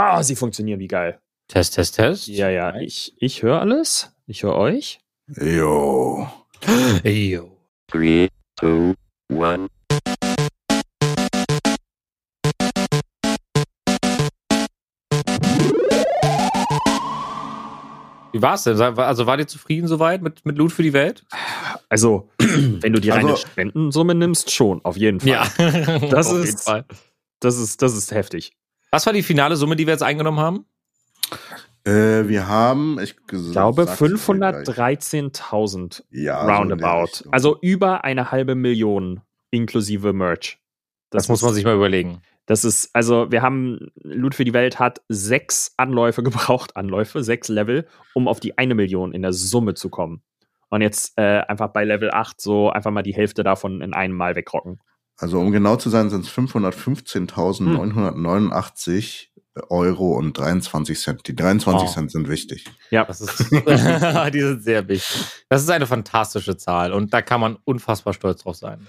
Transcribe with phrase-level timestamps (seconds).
[0.00, 1.18] Ah, sie funktionieren wie geil.
[1.48, 2.28] Test, Test, Test.
[2.28, 4.12] Ja, ja, ich, ich höre alles.
[4.28, 5.00] Ich höre euch.
[5.36, 6.28] Jo.
[7.02, 7.50] Yo.
[7.90, 8.28] Three,
[8.60, 8.94] two,
[9.28, 9.66] one.
[18.32, 18.78] Wie war's denn?
[18.80, 21.24] Also war dir zufrieden soweit mit, mit Loot für die Welt?
[21.88, 25.48] Also, wenn du die reine Also- Spendensumme nimmst, schon, auf jeden Fall.
[26.10, 26.84] Das Auf ist- jeden Fall.
[27.40, 28.52] Das ist, das ist heftig.
[28.90, 30.66] Was war die finale Summe, die wir jetzt eingenommen haben?
[31.84, 34.98] Äh, wir haben, ich Ich glaube, sag's dir gleich.
[34.98, 37.02] 513.000 Ja, so roundabout.
[37.02, 37.32] Richtung.
[37.32, 39.20] Also über eine halbe Million
[39.50, 40.58] inklusive Merch.
[41.10, 42.20] Das, muss man sich mal überlegen.
[42.44, 47.48] Das ist, also wir haben, Loot für die Welt hat sechs Anläufe gebraucht, Anläufe, sechs
[47.48, 50.22] Level, um auf die eine Million in der Summe zu kommen.
[50.70, 54.14] Und jetzt äh, einfach bei Level 8 so einfach mal die Hälfte davon in einem
[54.14, 54.80] Mal wegrocken.
[55.18, 59.26] Also um genau zu sein, sind es 515.989
[59.70, 61.26] Euro und 23 Cent.
[61.26, 61.92] Die 23 Oh.
[61.92, 62.64] Cent sind wichtig.
[62.90, 65.24] Ja, Das ist, die sind sehr wichtig.
[65.48, 68.86] Das ist eine fantastische Zahl und da kann man unfassbar stolz drauf sein.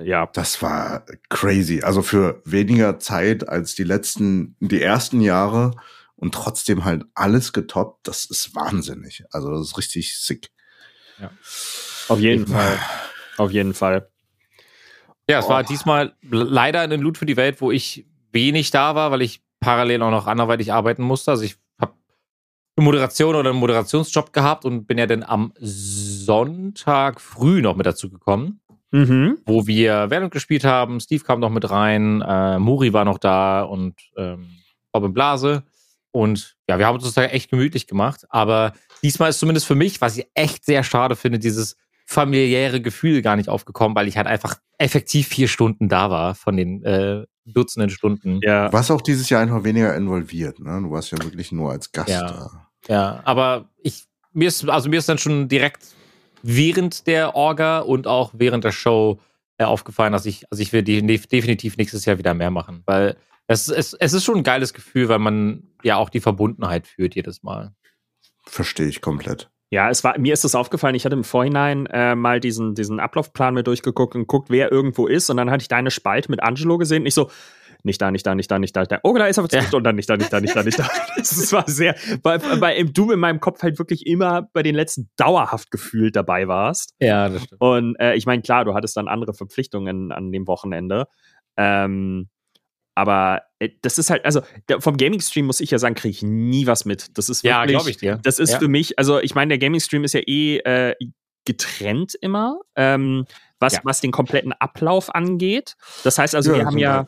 [0.00, 0.28] ja.
[0.32, 1.82] Das war crazy.
[1.82, 5.72] Also für weniger Zeit als die letzten, die ersten Jahre
[6.14, 8.06] und trotzdem halt alles getoppt.
[8.06, 9.24] Das ist wahnsinnig.
[9.32, 10.50] Also das ist richtig sick.
[12.08, 12.78] Auf jeden Fall.
[13.38, 14.08] Auf jeden Fall.
[15.28, 15.66] Ja, es war Oh.
[15.68, 20.02] diesmal leider ein Loot für die Welt, wo ich wenig da war, weil ich parallel
[20.02, 21.30] auch noch anderweitig arbeiten musste.
[21.30, 21.92] Also ich habe
[22.76, 27.86] eine Moderation oder einen Moderationsjob gehabt und bin ja dann am Sonntag früh noch mit
[27.86, 29.38] dazu gekommen, Mhm.
[29.46, 31.00] wo wir Valorant gespielt haben.
[31.00, 34.48] Steve kam noch mit rein, äh, Muri war noch da und ähm,
[34.94, 35.62] Robin Blase.
[36.10, 38.26] Und ja, wir haben uns das echt gemütlich gemacht.
[38.28, 41.76] Aber diesmal ist zumindest für mich, was ich echt sehr schade finde, dieses
[42.12, 46.56] familiäre Gefühl gar nicht aufgekommen, weil ich halt einfach effektiv vier Stunden da war von
[46.56, 48.40] den äh, Dutzenden Stunden.
[48.42, 48.68] Ja.
[48.68, 50.60] Du warst auch dieses Jahr einfach weniger involviert.
[50.60, 50.80] Ne?
[50.82, 52.22] Du warst ja wirklich nur als Gast Ja.
[52.28, 52.68] da.
[52.88, 55.84] Ja, aber ich, mir ist, also mir ist dann schon direkt
[56.42, 59.20] während der Orga und auch während der Show
[59.58, 63.16] äh, aufgefallen, dass ich, also ich will die, definitiv nächstes Jahr wieder mehr machen, weil
[63.46, 67.14] es, es, es ist schon ein geiles Gefühl, weil man ja auch die Verbundenheit fühlt
[67.14, 67.72] jedes Mal.
[68.46, 69.51] Verstehe ich komplett.
[69.72, 73.00] Ja, es war, mir ist das aufgefallen, ich hatte im Vorhinein äh, mal diesen, diesen
[73.00, 75.30] Ablaufplan mir durchgeguckt und guckt, wer irgendwo ist.
[75.30, 77.06] Und dann hatte ich deine Spalte mit Angelo gesehen.
[77.06, 77.30] Ich so,
[77.82, 79.00] nicht da, nicht da, nicht da, nicht da.
[79.02, 79.62] Oh, da ist er Ja.
[79.72, 80.86] und dann nicht da, nicht da, nicht da, nicht da.
[81.16, 84.74] Das war sehr, weil, weil im Doom in meinem Kopf halt wirklich immer bei den
[84.74, 86.94] letzten dauerhaft gefühlt dabei warst.
[87.00, 87.60] Ja, das stimmt.
[87.62, 91.06] Und äh, ich meine, klar, du hattest dann andere Verpflichtungen an dem Wochenende.
[91.56, 92.28] Ähm,
[92.94, 94.42] aber äh, das ist halt, also
[94.80, 97.16] vom Gaming-Stream muss ich ja sagen, kriege ich nie was mit.
[97.16, 98.18] Das ist Ja, wirklich, glaube ich dir.
[98.22, 98.58] das ist Ja.
[98.58, 100.94] für mich, also ich meine, der Gaming-Stream ist ja eh äh,
[101.44, 103.24] getrennt immer, ähm,
[103.58, 103.80] was, Ja.
[103.84, 105.74] was den kompletten Ablauf angeht.
[106.04, 107.06] Das heißt also, wir haben ja,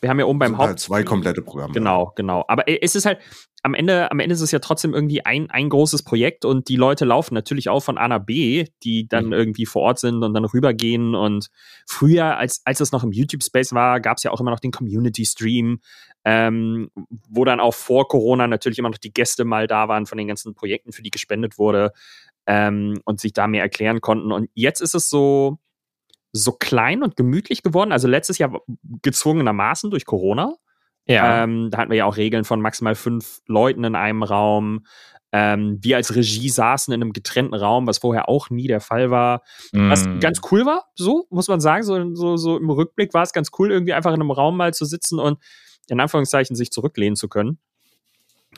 [0.00, 1.74] wir haben ja oben beim halt Haupt zwei komplette Programme.
[1.74, 2.44] Genau, genau.
[2.48, 3.18] Aber äh, es ist halt,
[3.62, 6.76] am Ende, am Ende ist es ja trotzdem irgendwie ein, ein großes Projekt und die
[6.76, 9.32] Leute laufen natürlich auch von A nach B, die dann Mhm.
[9.32, 11.14] irgendwie vor Ort sind und dann rübergehen.
[11.14, 11.48] Und
[11.86, 14.70] früher, als, als es noch im YouTube-Space war, gab es ja auch immer noch den
[14.70, 15.80] Community-Stream,
[16.24, 16.90] ähm,
[17.28, 20.28] wo dann auch vor Corona natürlich immer noch die Gäste mal da waren von den
[20.28, 21.92] ganzen Projekten, für die gespendet wurde
[22.46, 24.32] ähm, und sich da mehr erklären konnten.
[24.32, 25.58] Und jetzt ist es so,
[26.32, 27.92] so klein und gemütlich geworden.
[27.92, 28.60] Also letztes Jahr
[29.02, 30.54] gezwungenermaßen durch Corona.
[31.06, 31.42] Ja.
[31.42, 34.86] Ähm, da hatten wir ja auch Regeln von maximal fünf Leuten in einem Raum.
[35.32, 39.10] Ähm, wir als Regie saßen in einem getrennten Raum, was vorher auch nie der Fall
[39.10, 39.42] war.
[39.72, 40.18] Was Mm.
[40.18, 41.82] ganz cool war, so muss man sagen.
[41.84, 44.74] So, so, so im Rückblick war es ganz cool, irgendwie einfach in einem Raum mal
[44.74, 45.38] zu sitzen und
[45.88, 47.58] in Anführungszeichen sich zurücklehnen zu können.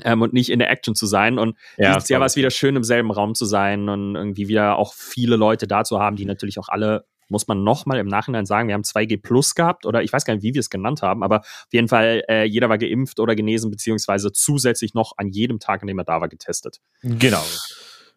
[0.04, 1.38] Ähm, und nicht in der Action zu sein.
[1.38, 4.48] Und ja, dieses Jahr war es wieder schön, im selben Raum zu sein und irgendwie
[4.48, 8.06] wieder auch viele Leute da zu haben, die natürlich auch alle, muss man nochmal im
[8.06, 10.70] Nachhinein sagen, wir haben 2G Plus gehabt oder ich weiß gar nicht, wie wir es
[10.70, 15.14] genannt haben, aber auf jeden Fall, äh, jeder war geimpft oder genesen, beziehungsweise zusätzlich noch
[15.16, 16.78] an jedem Tag, an dem er da war, getestet.
[17.02, 17.42] Genau.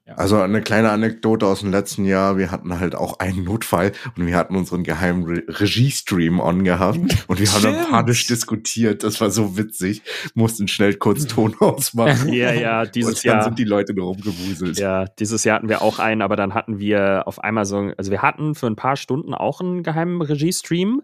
[0.07, 2.37] Also eine kleine Anekdote aus dem letzten Jahr.
[2.37, 6.97] Wir hatten halt auch einen Notfall und wir hatten unseren geheimen Re Regiestream on gehabt
[7.27, 9.03] und wir haben dann panisch diskutiert.
[9.03, 10.03] Das war so witzig.
[10.35, 12.29] Mussten schnell kurz Ton ausmachen.
[12.33, 13.43] Ja, ja, dieses und dann Jahr.
[13.45, 14.77] sind die Leute nur rumgewuselt.
[14.77, 18.11] Ja, dieses Jahr hatten wir auch einen, aber dann hatten wir auf einmal so, also
[18.11, 21.01] wir hatten für ein paar Stunden auch einen geheimen Regiestream.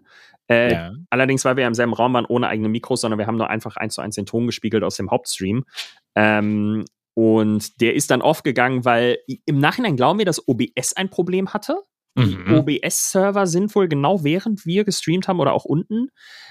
[0.48, 0.92] Äh, Ja.
[1.10, 3.76] Allerdings, weil wir im selben Raum waren, ohne eigene Mikros, sondern wir haben nur einfach
[3.76, 5.64] eins zu eins den Ton gespiegelt aus dem Hauptstream.
[6.14, 11.52] Ähm, und der ist dann aufgegangen, weil im Nachhinein glauben wir, dass OBS ein Problem
[11.52, 11.82] hatte.
[12.18, 12.58] Die Mhm.
[12.58, 16.08] OBS-Server sind wohl genau während wir gestreamt haben oder auch unten,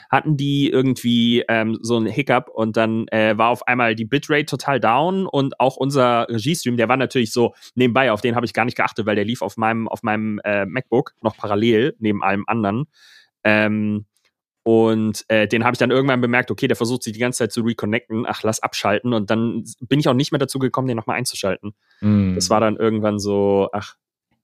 [0.09, 4.45] hatten die irgendwie ähm, so ein Hiccup und dann äh, war auf einmal die Bitrate
[4.45, 8.53] total down und auch unser Regiestream, der war natürlich so nebenbei, auf den habe ich
[8.53, 12.23] gar nicht geachtet, weil der lief auf meinem, auf meinem äh, MacBook noch parallel neben
[12.23, 12.85] allem anderen.
[13.43, 14.07] Ähm,
[14.63, 17.51] Und äh, den habe ich dann irgendwann bemerkt, okay, der versucht sich die ganze Zeit
[17.51, 18.25] zu reconnecten.
[18.27, 19.13] Ach, lass abschalten.
[19.13, 21.73] Und dann bin ich auch nicht mehr dazu gekommen, den nochmal einzuschalten.
[22.01, 22.35] Mhm.
[22.35, 23.95] Das war dann irgendwann so, ach,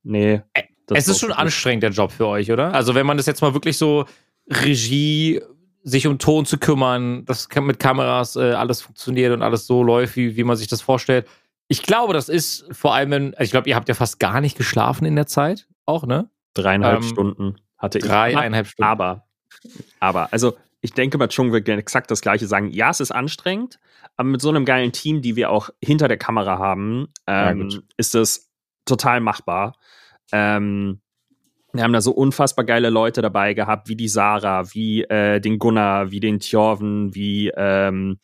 [0.03, 0.41] nee.
[0.87, 1.37] das es ist schon nicht.
[1.37, 2.73] anstrengend, der Job für euch, oder?
[2.73, 4.05] Also, wenn man das jetzt mal wirklich so
[4.49, 5.41] Regie,
[5.83, 10.15] sich um Ton zu kümmern, dass mit Kameras äh, alles funktioniert und alles so läuft,
[10.15, 11.27] wie, wie man sich das vorstellt.
[11.69, 14.41] Ich glaube, das ist vor allem, wenn, also ich glaube, ihr habt ja fast gar
[14.41, 16.29] nicht geschlafen in der Zeit, auch, ne?
[16.55, 18.05] Dreieinhalb Ähm, Stunden hatte ich.
[18.05, 18.89] Dreieinhalb Stunden.
[18.89, 19.26] Aber,
[19.99, 22.69] aber, also ich denke, bei Chung wird exakt das Gleiche sagen.
[22.71, 23.79] Ja, es ist anstrengend,
[24.15, 27.69] aber mit so einem geilen Team, die wir auch hinter der Kamera haben, Ja, ähm,
[27.69, 27.83] gut.
[27.97, 28.49] ist es
[28.85, 29.73] total machbar.
[30.31, 31.01] Ähm,
[31.73, 35.59] wir haben da so unfassbar geile Leute dabei gehabt, wie die Sarah, wie äh, den
[35.59, 38.19] Gunnar, wie den Tjorven, wie ähm,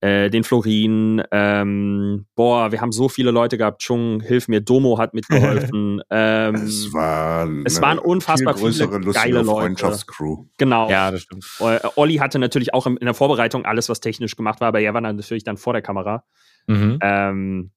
[0.00, 1.22] äh, den Florin.
[1.30, 3.82] Ähm, boah, wir haben so viele Leute gehabt.
[3.82, 6.02] Chung, hilf mir, Domo hat mitgeholfen.
[6.10, 9.60] ähm, Es war es waren unfassbar viel größere, viele lustige geile Leute.
[9.60, 10.44] Freundschaftscrew.
[10.56, 10.90] genau.
[10.90, 11.46] Ja, das stimmt.
[11.60, 14.94] Äh, Olli hatte natürlich auch in der Vorbereitung alles, was technisch gemacht war, aber er
[14.94, 16.24] war dann natürlich dann vor der Kamera.
[16.66, 16.98] Mhm.
[17.02, 17.70] Ähm,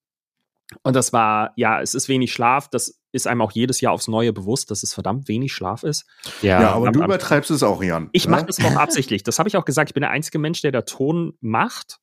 [0.81, 2.69] und das war, ja, es ist wenig Schlaf.
[2.69, 6.05] Das ist einem auch jedes Jahr aufs Neue bewusst, dass es verdammt wenig Schlaf ist.
[6.41, 8.09] Ja, Ja, aber du übertreibst es auch, Jan.
[8.11, 8.31] Ich ne?
[8.31, 9.23] mache das auch absichtlich.
[9.23, 9.91] Das habe ich auch gesagt.
[9.91, 11.99] Ich bin der einzige Mensch, der da Ton macht.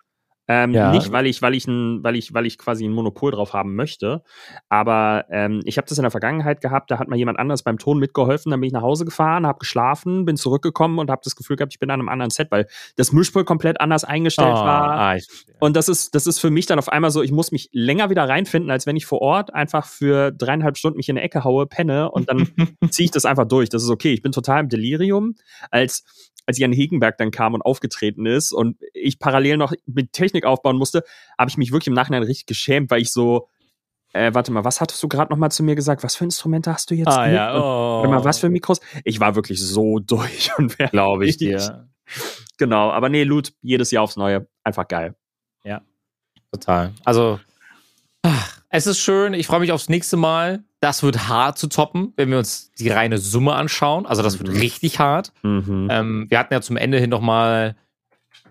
[0.51, 0.91] Ähm, Ja.
[0.91, 3.77] Nicht, weil ich, weil ich ein, weil ich, weil ich quasi ein Monopol drauf haben
[3.77, 4.25] möchte.
[4.69, 7.79] Aber ähm, ich habe das in der Vergangenheit gehabt, da hat mal jemand anders beim
[7.79, 11.37] Ton mitgeholfen, dann bin ich nach Hause gefahren, habe geschlafen, bin zurückgekommen und habe das
[11.37, 12.67] Gefühl gehabt, ich bin an einem anderen Set, weil
[12.97, 14.91] das Mischpult komplett anders eingestellt war.
[14.91, 15.29] ah, ich,
[15.61, 18.11] Und das ist, das ist für mich dann auf einmal so, ich muss mich länger
[18.11, 21.45] wieder reinfinden, als wenn ich vor Ort einfach für dreieinhalb Stunden mich in eine Ecke
[21.45, 22.49] haue, penne und dann
[22.91, 23.69] ziehe ich das einfach durch.
[23.69, 24.13] Das ist okay.
[24.13, 25.37] Ich bin total im Delirium.
[25.71, 26.05] Als,
[26.47, 30.77] als Jan Hegenberg dann kam und aufgetreten ist und ich parallel noch mit Technik aufbauen
[30.77, 31.03] musste,
[31.39, 33.49] habe ich mich wirklich im Nachhinein richtig geschämt, weil ich so,
[34.13, 36.03] äh, warte mal, was hattest du gerade noch mal zu mir gesagt?
[36.03, 37.09] Was für Instrumente hast du jetzt?
[37.09, 37.35] ah, mit?
[37.35, 37.99] ja, oh.
[38.03, 38.81] Warte mal, was für Mikros?
[39.05, 41.89] Ich war wirklich so durch und wer Glaube ich dir.
[42.59, 44.49] Genau, aber nee, Loot, jedes Jahr aufs Neue.
[44.65, 45.15] Einfach geil.
[46.53, 46.93] Total.
[47.05, 47.39] Also,
[48.23, 49.35] ach, es ist schön.
[49.35, 50.65] Ich freue mich aufs nächste Mal.
[50.81, 54.05] Das wird hart zu toppen, wenn wir uns die reine Summe anschauen.
[54.05, 54.59] Also, das wird Mhm.
[54.59, 55.33] richtig hart.
[55.45, 55.87] Mhm.
[55.91, 57.77] Ähm, wir hatten ja zum Ende hin noch mal,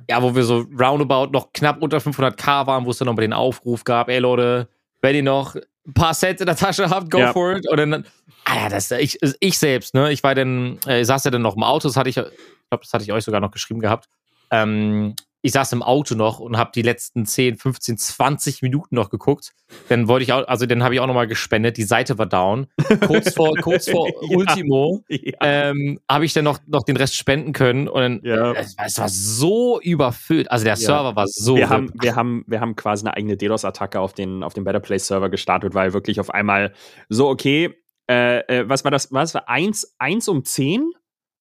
[0.10, 3.22] ja, wo wir so roundabout noch knapp unter 500k waren, wo es dann noch mal
[3.22, 4.68] den Aufruf gab, ey Leute,
[5.02, 7.32] wenn ihr noch ein paar Cent in der Tasche habt, go Ja.
[7.32, 7.70] for it.
[7.70, 8.06] Und dann,
[8.46, 11.56] ah ja, das, ich, ich selbst, ne, ich war dann, äh, saß ja dann noch
[11.56, 14.10] im Auto, das hatte ich, ich glaube, das hatte ich euch sogar noch geschrieben gehabt.
[14.52, 19.10] Ähm, ich saß im Auto noch und habe die letzten 10, 15, 20 Minuten noch
[19.10, 19.54] geguckt.
[19.88, 21.78] Dann wollte ich auch, also dann habe ich auch noch mal gespendet.
[21.78, 22.68] Die Seite war down.
[23.08, 24.38] Kurz vor, kurz vor Ja.
[24.38, 25.34] Ultimo ja.
[25.42, 28.52] ähm, habe ich dann noch, noch den Rest spenden können und dann, Ja.
[28.54, 30.52] es, war, es war so überfüllt.
[30.52, 31.56] Also der Server war so.
[31.56, 34.80] wir, haben, wir, haben, wir haben quasi eine eigene DDoS-Attacke auf den, auf den Better
[34.80, 36.74] Place Server gestartet, weil wirklich auf einmal
[37.08, 37.76] so, okay,
[38.10, 39.12] äh, äh, was war das?
[39.12, 40.92] Was war eins, eins um 10?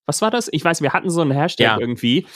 [0.08, 0.49] Was war das?
[0.50, 1.78] Ich weiß, wir hatten so einen Hashtag Ja.
[1.78, 2.26] irgendwie.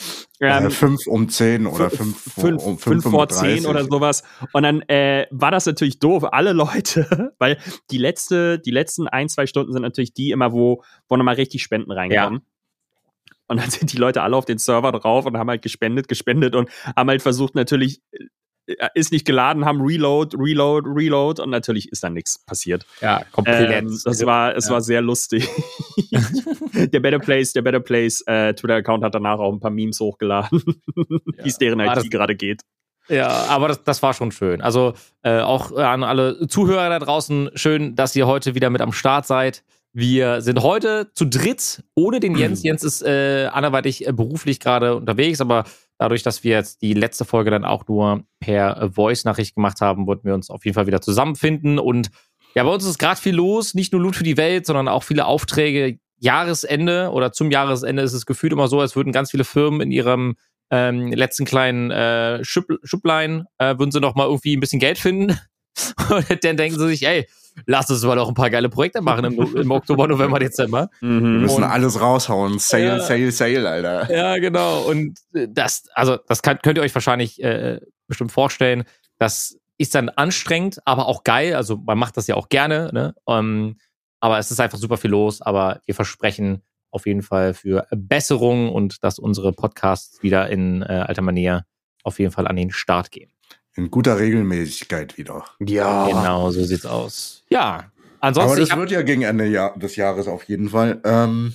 [0.41, 3.63] äh, Ähm, fünf um zehn oder fünf, fünf, fünf, um fünf vor 35.
[3.63, 4.23] zehn oder sowas.
[4.53, 6.25] Und dann äh, war das natürlich doof.
[6.33, 7.57] Alle Leute, weil
[7.91, 11.63] die letzte, die letzten ein, zwei Stunden sind natürlich die immer, wo, wo nochmal richtig
[11.63, 12.43] Spenden reinkommen.
[13.49, 16.55] Und dann sind die Leute alle auf den Server drauf und haben halt gespendet, gespendet
[16.55, 18.27] und haben halt versucht, natürlich, äh,
[18.95, 22.87] ist nicht geladen, haben Reload, Reload, Reload und natürlich ist dann nichts passiert.
[23.01, 23.71] ja, komplett.
[23.71, 24.73] Ähm, das war, es Ja.
[24.73, 25.49] war sehr lustig.
[26.75, 30.63] der Better Place, der Better Place äh, Twitter-Account hat danach auch ein paar Memes hochgeladen,
[30.95, 32.63] wie es deren IT gerade geht.
[33.09, 34.61] Ja, aber das, das war schon schön.
[34.61, 38.93] Also äh, auch an alle Zuhörer da draußen, schön, dass ihr heute wieder mit am
[38.93, 39.65] Start seid.
[39.93, 42.63] Wir sind heute zu dritt, ohne den Jens.
[42.65, 45.65] Jens ist äh, anderweitig äh, beruflich gerade unterwegs, aber
[46.03, 50.27] dadurch, dass wir jetzt die letzte Folge dann auch nur per Voice-Nachricht gemacht haben, wollten
[50.27, 51.79] wir uns auf jeden Fall wieder zusammenfinden.
[51.79, 52.11] Und
[52.57, 55.05] ja, bei uns ist gerade viel los, nicht nur Loot für die Welt, sondern auch
[55.05, 55.99] viele Aufträge.
[56.19, 59.91] Jahresende oder zum Jahresende ist es gefühlt immer so, als würden ganz viele Firmen in
[59.93, 60.35] ihrem
[60.71, 64.99] ähm, letzten kleinen äh, Schub, Schublein, äh, würden sie noch mal irgendwie ein bisschen Geld
[64.99, 65.39] finden.
[66.11, 67.27] Und dann denken sie sich, ey,
[67.67, 70.89] lass uns mal doch ein paar geile Projekte machen im, im Oktober, November, Dezember.
[71.01, 72.59] Wir müssen Und- alles raushauen.
[72.59, 73.01] Sale, Ja.
[73.01, 74.15] sale, sale, Alter.
[74.15, 74.83] Ja, genau.
[74.83, 78.85] Und das, also das kann, könnt ihr euch wahrscheinlich äh, bestimmt vorstellen.
[79.19, 81.55] Das ist dann anstrengend, aber auch geil.
[81.55, 83.15] Also man macht das ja auch gerne, ne?
[83.27, 83.77] Ähm,
[84.21, 85.43] aber es ist einfach super viel los.
[85.43, 91.05] Aber wir versprechen auf jeden Fall für Besserung und dass unsere Podcasts wieder in äh,
[91.07, 91.65] alter Manier
[92.05, 93.31] auf jeden Fall an den Start gehen.
[93.75, 95.45] In guter Regelmäßigkeit wieder.
[95.61, 96.07] Ja.
[96.07, 97.43] Genau, so sieht's aus.
[97.49, 97.91] Ja.
[98.21, 101.01] Aber Ansonsten, das ich hab, wird ja gegen Ende Jahr, des Jahres auf jeden Fall.
[101.05, 101.55] Ähm,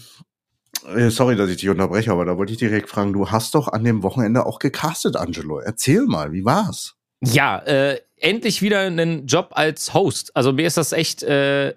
[0.96, 3.68] äh, sorry, dass ich dich unterbreche, aber da wollte ich direkt fragen, du hast doch
[3.68, 5.60] an dem Wochenende auch gecastet, Angelo.
[5.60, 6.96] Erzähl mal, wie war's?
[7.22, 10.36] Ja, äh, endlich wieder einen Job als Host.
[10.36, 11.74] Also mir ist das echt, äh,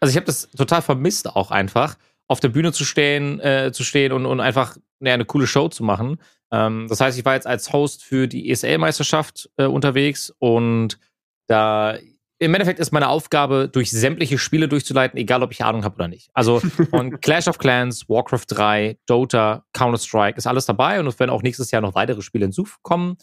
[0.00, 1.96] also ich habe das total vermisst auch einfach.
[2.32, 5.68] Auf der Bühne zu stehen, äh, zu stehen und, und einfach ja, eine coole Show
[5.68, 6.18] zu machen.
[6.50, 10.98] Ähm, das heißt, ich war jetzt als Host für die ESL-Meisterschaft äh, unterwegs und
[11.46, 11.96] da
[12.38, 16.08] im Endeffekt ist meine Aufgabe, durch sämtliche Spiele durchzuleiten, egal ob ich Ahnung habe oder
[16.08, 16.28] nicht.
[16.32, 16.60] Also
[16.90, 21.42] von Clash of Clans, Warcraft 3, Dota, Counter-Strike ist alles dabei und es werden auch
[21.42, 23.16] nächstes Jahr noch weitere Spiele hinzukommen,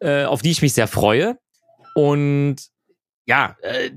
[0.00, 1.38] äh, auf die ich mich sehr freue.
[1.94, 2.56] Und
[3.26, 3.90] ja, äh,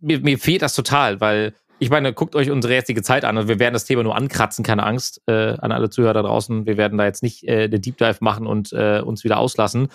[0.00, 3.48] mir, mir fehlt das total, weil ich meine, guckt euch unsere jetzige Zeit an und
[3.48, 6.66] wir werden das Thema nur ankratzen, keine Angst äh, an alle Zuhörer da draußen.
[6.66, 9.88] Wir werden da jetzt nicht äh, den Deep Dive machen und äh, uns wieder auslassen.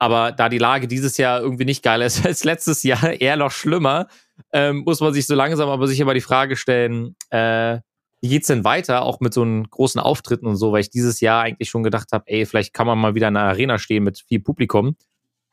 [0.00, 3.52] Aber da die Lage dieses Jahr irgendwie nicht geil ist als letztes Jahr, eher noch
[3.52, 4.08] schlimmer,
[4.52, 7.78] ähm, muss man sich so langsam aber sicher mal die Frage stellen, äh,
[8.20, 11.20] wie geht's denn weiter, auch mit so einen großen Auftritten und so, weil ich dieses
[11.20, 14.02] Jahr eigentlich schon gedacht habe, ey, vielleicht kann man mal wieder in einer Arena stehen
[14.02, 14.96] mit viel Publikum.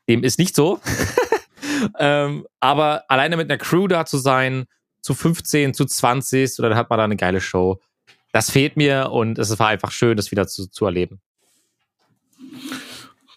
[0.08, 0.80] Dem ist nicht so.
[1.98, 4.66] ähm, aber alleine mit einer Crew da zu sein,
[5.06, 7.80] zu 15, zu 20, oder dann hat man da eine geile Show.
[8.32, 11.20] Das fehlt mir und es war einfach schön, das wieder zu, zu erleben.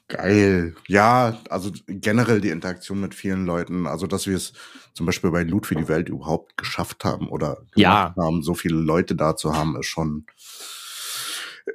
[0.08, 0.76] Geil.
[0.88, 3.86] Ja, also generell die Interaktion mit vielen Leuten.
[3.86, 4.54] Also, dass wir es
[4.96, 8.16] zum Beispiel bei Loot für die Welt überhaupt geschafft haben oder ja.
[8.18, 10.26] haben, so viele Leute da zu haben, ist schon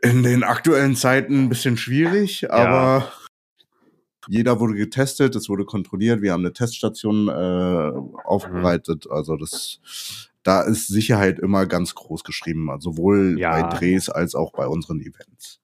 [0.03, 3.13] in den aktuellen Zeiten ein bisschen schwierig, aber
[4.29, 7.93] jeder wurde getestet, es wurde kontrolliert, wir haben eine Teststation äh,
[8.25, 9.07] aufbereitet.
[9.11, 13.51] Also das da ist Sicherheit immer ganz groß geschrieben, also sowohl Ja.
[13.51, 15.61] bei Drehs als auch bei unseren Events.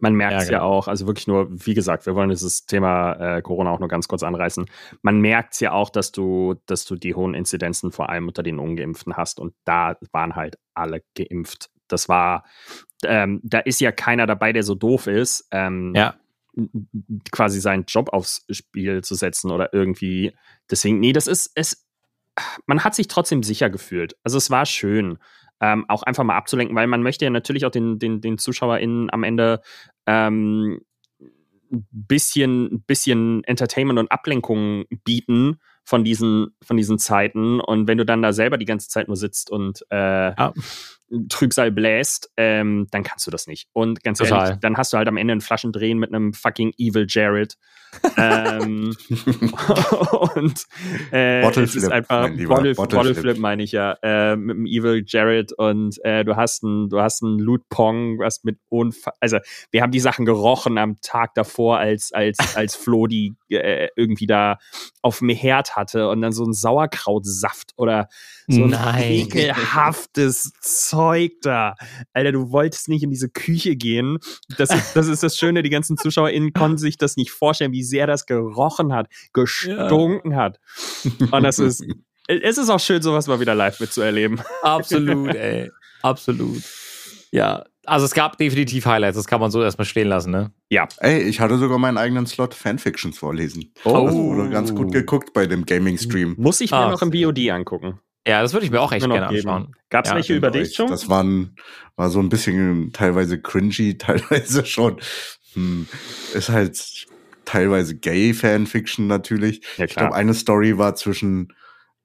[0.00, 0.70] Man merkt Ja, es ja, genau.
[0.70, 4.06] auch, also wirklich nur, wie gesagt, wir wollen dieses Thema äh, Corona auch nur ganz
[4.06, 4.66] kurz anreißen.
[5.02, 8.44] Man merkt es ja auch, dass du, dass du die hohen Inzidenzen vor allem unter
[8.44, 11.70] den Ungeimpften hast und da waren halt alle geimpft.
[11.88, 12.44] Das war,
[13.04, 16.14] ähm, da ist ja keiner dabei, der so doof ist, ähm, Ja.
[17.30, 20.34] Quasi seinen Job aufs Spiel zu setzen oder irgendwie.
[20.70, 21.86] Deswegen, nee, das ist, es,
[22.66, 24.16] man hat sich trotzdem sicher gefühlt.
[24.24, 25.18] Also es war schön,
[25.60, 29.10] ähm, auch einfach mal abzulenken, weil man möchte ja natürlich auch den, den, den ZuschauerInnen
[29.10, 29.60] am Ende
[30.06, 30.80] ähm,
[31.70, 37.60] ein bisschen, bisschen Entertainment und Ablenkung bieten von diesen, von diesen Zeiten.
[37.60, 40.52] Und wenn du dann da selber die ganze Zeit nur sitzt und äh, Ja.
[41.28, 43.68] Trübsal bläst, ähm, dann kannst du das nicht.
[43.72, 44.46] Und ganz Total.
[44.46, 47.56] ehrlich, dann hast du halt am Ende ein Flaschendrehen mit einem fucking Evil Jared.
[48.18, 48.94] ähm,
[50.34, 50.64] und
[51.10, 53.38] äh, Bottle es ist einfach Bottle, Bottle Bottle Flip.
[53.38, 57.22] Meine ich ja, äh, mit dem Evil Jared und äh, du hast ein, du hast
[57.22, 59.38] ein Loot Pong, was mit Unfall, also
[59.70, 64.26] wir haben die Sachen gerochen am Tag davor, als als als Flo die äh, irgendwie
[64.26, 64.58] da
[65.00, 68.08] auf dem Herd hatte und dann so ein Sauerkrautsaft oder
[68.48, 69.12] so ein Nein.
[69.12, 71.74] ekelhaftes Zeug da.
[72.12, 74.18] Alter, du wolltest nicht in diese Küche gehen.
[74.56, 77.82] Das ist, das ist das Schöne, die ganzen ZuschauerInnen konnten sich das nicht vorstellen, wie
[77.84, 80.58] sehr das gerochen hat, gestunken hat.
[81.30, 81.84] Und das ist,
[82.26, 84.40] es ist auch schön, sowas mal wieder live mitzuerleben.
[84.62, 85.70] Absolut, ey.
[86.02, 86.62] Absolut.
[87.30, 90.50] Ja, also es gab definitiv Highlights, das kann man so erstmal stehen lassen, ne?
[90.98, 93.72] Ey, ich hatte sogar meinen eigenen Slot Fanfictions vorlesen.
[93.84, 94.04] Oh.
[94.06, 96.34] Das wurde ganz gut geguckt bei dem Gaming-Stream.
[96.38, 97.98] Muss ich mir Ah, noch im VOD angucken.
[98.26, 99.48] Ja, das würde ich mir auch echt gerne geben.
[99.48, 99.74] anschauen.
[99.90, 100.88] Gab's Ja, welche über dich schon?
[100.88, 101.56] Das waren,
[101.96, 105.00] war so ein bisschen teilweise cringy, teilweise schon.
[105.54, 105.88] Hm,
[106.34, 107.06] ist halt
[107.46, 109.62] teilweise Gay-Fanfiction natürlich.
[109.78, 111.54] Ja, Ich glaube, eine Story war zwischen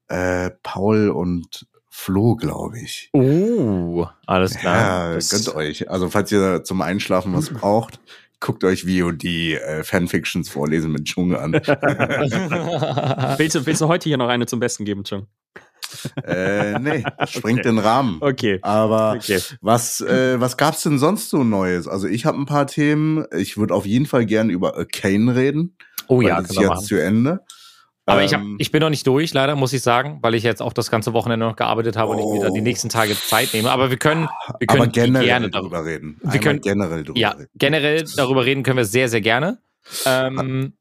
[0.08, 3.10] äh, Paul und Flo, glaube ich.
[3.13, 5.10] Uh, alles klar.
[5.10, 5.89] Ja, das- gönnt euch.
[5.89, 8.00] Also, falls ihr zum Einschlafen was braucht,
[8.39, 11.51] guckt euch VOD äh, Fanfictions vorlesen mit Dschungel an.
[13.38, 15.27] Willst du, willst du heute hier noch eine zum Besten geben, Chung?
[16.26, 17.70] Äh, nee, das springt Okay.
[17.70, 18.18] den Rahmen.
[18.22, 18.60] Okay.
[18.62, 19.40] Aber Okay.
[19.62, 21.88] was, äh, was gab's denn sonst so Neues?
[21.88, 23.26] Also ich habe ein paar Themen.
[23.38, 25.78] Ich würde auf jeden Fall gerne über Arcane reden.
[26.08, 26.86] oh ja, das ist jetzt machen.
[26.86, 27.40] zu Ende.
[28.06, 30.44] Aber ich, hab, Ähm, ich bin noch nicht durch, leider, muss ich sagen, weil ich
[30.44, 32.64] jetzt auch das ganze Wochenende noch gearbeitet habe und ich mir da die Oh.
[32.64, 33.72] nächsten Tage Zeit nehme.
[33.72, 34.28] Aber wir können,
[34.60, 35.50] wir können gerne darüber.
[35.80, 36.18] darüber reden.
[36.22, 37.48] Wir Einmal können- generell darüber Ja, reden.
[37.56, 39.60] generell darüber reden können wir sehr, sehr gerne.
[40.06, 40.74] Ähm,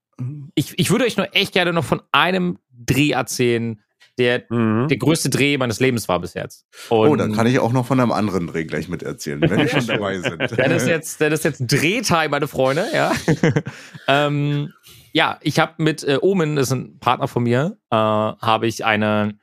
[0.57, 3.81] ich, ich würde euch nur echt gerne noch von einem Dreh erzählen,
[4.19, 4.89] der Mhm.
[4.89, 6.67] der größte Dreh meines Lebens war bis jetzt.
[6.91, 9.59] Und Oh, dann kann ich auch noch von einem anderen Dreh gleich mit erzählen, wenn
[9.59, 10.39] wir schon dabei sind.
[10.57, 13.13] Das ist jetzt, das ist jetzt Drehtime, meine Freunde, ja.
[14.09, 14.73] ähm,
[15.13, 18.85] ja, ich habe mit äh, Omen, das ist ein Partner von mir, äh, habe ich
[18.85, 19.39] eine,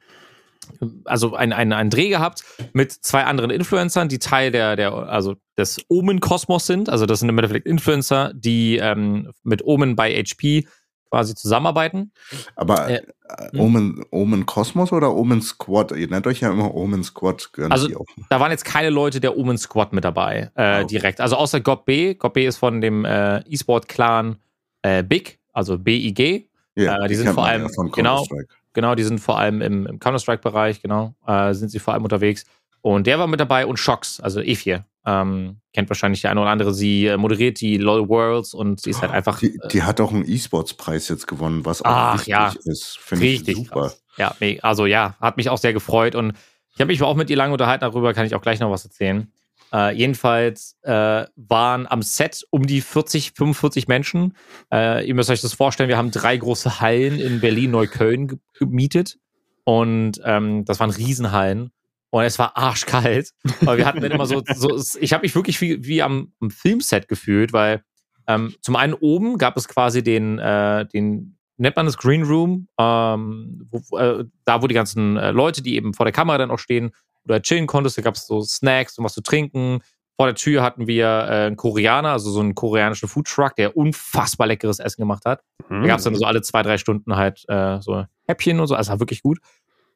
[1.05, 5.35] also ein, ein, einen Dreh gehabt mit zwei anderen Influencern, die Teil der, der also
[5.57, 6.89] des Omen-Kosmos sind.
[6.89, 10.67] Also das sind im Endeffekt Influencer, die ähm, mit Omen bei HP
[11.09, 12.11] quasi zusammenarbeiten.
[12.55, 15.91] Aber Äh, äh, Omen, Omen Kosmos oder Omen Squad?
[15.91, 17.51] Ihr nennt euch ja immer Omen Squad.
[17.53, 17.95] gehören Also, die.
[18.29, 20.87] Da waren jetzt keine Leute der Omen Squad mit dabei, äh, Ah, okay.
[20.87, 21.21] direkt.
[21.21, 22.13] Also außer Gob B.
[22.13, 24.37] Gob B ist von dem äh, E-Sport-Clan
[24.81, 26.47] äh, Big, also BIG.
[26.75, 28.25] Ja, äh, die sind kennt vor allem- von genau.
[28.73, 31.15] Genau, die sind vor allem im, im Counter-Strike-Bereich, genau,
[31.51, 32.45] sind sie vor allem unterwegs.
[32.81, 34.85] Und der war mit dabei und Shox, also Efir.
[35.05, 36.73] Ähm, kennt wahrscheinlich der eine oder andere.
[36.73, 39.39] Sie äh, moderiert die LOL Worlds und sie ist halt einfach.
[39.39, 42.53] Die, die hat auch einen E-Sports-Preis jetzt gewonnen, was auch Ach, wichtig ja.
[42.65, 42.97] ist.
[42.99, 43.81] Finde ich super.
[43.81, 44.03] krass.
[44.17, 46.33] Ja, also ja, hat mich auch sehr gefreut und
[46.73, 48.83] ich habe mich auch mit ihr lange unterhalten darüber, kann ich auch gleich noch was
[48.83, 49.31] erzählen.
[49.71, 54.35] Äh, jedenfalls äh, waren am Set um die 40, 45 Menschen.
[54.73, 59.17] Äh, ihr müsst euch das vorstellen, wir haben drei große Hallen in Berlin-Neukölln ge- gemietet
[59.63, 61.71] und ähm, das waren Riesenhallen.
[62.11, 63.31] Und es war arschkalt.
[63.61, 66.49] Aber wir hatten dann immer so, so ich habe mich wirklich wie, wie am, am
[66.49, 67.83] Filmset gefühlt, weil
[68.27, 72.67] ähm, zum einen oben gab es quasi den, äh, den nennt man das Green Room,
[72.79, 76.51] ähm, wo, äh, da wo die ganzen äh, Leute, die eben vor der Kamera dann
[76.51, 76.91] auch stehen
[77.25, 79.81] oder chillen konntest, da gab es so Snacks und was zu trinken.
[80.15, 84.47] Vor der Tür hatten wir äh, einen Koreaner, also so einen koreanischen Foodtruck, der unfassbar
[84.47, 85.41] leckeres Essen gemacht hat.
[85.69, 88.75] Da gab es dann so alle zwei, drei Stunden halt äh, so Häppchen und so,
[88.75, 89.39] also war wirklich gut.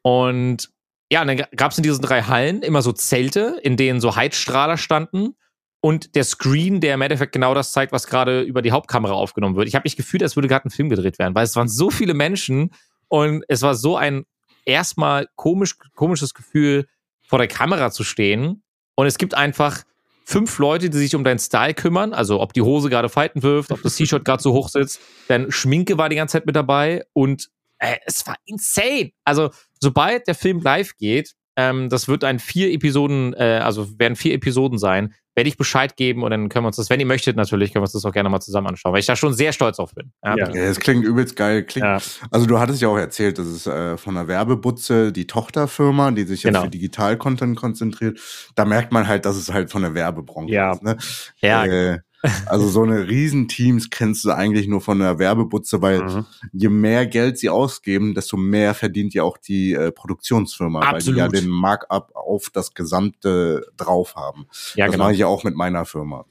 [0.02, 0.70] Und
[1.10, 4.16] ja, und dann gab es in diesen drei Hallen immer so Zelte, in denen so
[4.16, 5.36] Heizstrahler standen
[5.80, 9.54] und der Screen, der im Endeffekt genau das zeigt, was gerade über die Hauptkamera aufgenommen
[9.56, 9.68] wird.
[9.68, 11.90] Ich habe mich gefühlt, als würde gerade ein Film gedreht werden, weil es waren so
[11.90, 12.70] viele Menschen
[13.08, 14.24] und es war so ein
[14.64, 16.86] erstmal komisch, komisches Gefühl,
[17.26, 18.62] vor der Kamera zu stehen.
[18.94, 19.82] Und es gibt einfach
[20.24, 23.70] fünf Leute, die sich um deinen Style kümmern, also ob die Hose gerade Falten wirft,
[23.70, 27.04] ob das T-Shirt gerade so hoch sitzt, dann Schminke war die ganze Zeit mit dabei
[27.12, 27.50] und
[27.84, 29.10] äh, es war insane.
[29.24, 29.50] Also
[29.80, 34.34] sobald der Film live geht, ähm, das wird ein vier Episoden, äh, also werden vier
[34.34, 37.36] Episoden sein, werde ich Bescheid geben und dann können wir uns das, wenn ihr möchtet
[37.36, 39.52] natürlich, können wir uns das auch gerne mal zusammen anschauen, weil ich da schon sehr
[39.52, 40.12] stolz auf bin.
[40.24, 40.36] Ja.
[40.36, 41.62] Ja, das klingt übelst geil.
[41.64, 41.98] Klingt, Ja.
[42.32, 46.22] Also du hattest ja auch erzählt, das ist äh, von der Werbebutze die Tochterfirma, die
[46.24, 46.64] sich jetzt Genau.
[46.64, 48.18] für Digital-Content konzentriert.
[48.56, 50.72] Da merkt man halt, dass es halt von der Werbebranche Ja.
[50.72, 50.82] ist.
[50.82, 50.96] Ne?
[51.40, 51.98] Ja, Äh,
[52.46, 56.26] also so eine Riesenteams kennst du eigentlich nur von der Werbebutze, weil Mhm.
[56.52, 61.10] je mehr Geld sie ausgeben, desto mehr verdient ja auch die äh, Produktionsfirma, weil die
[61.12, 61.44] ja Absolut.
[61.44, 64.46] den Markup auf das Gesamte drauf haben.
[64.74, 65.04] ja das genau.
[65.04, 66.24] mache ich ja auch mit meiner Firma.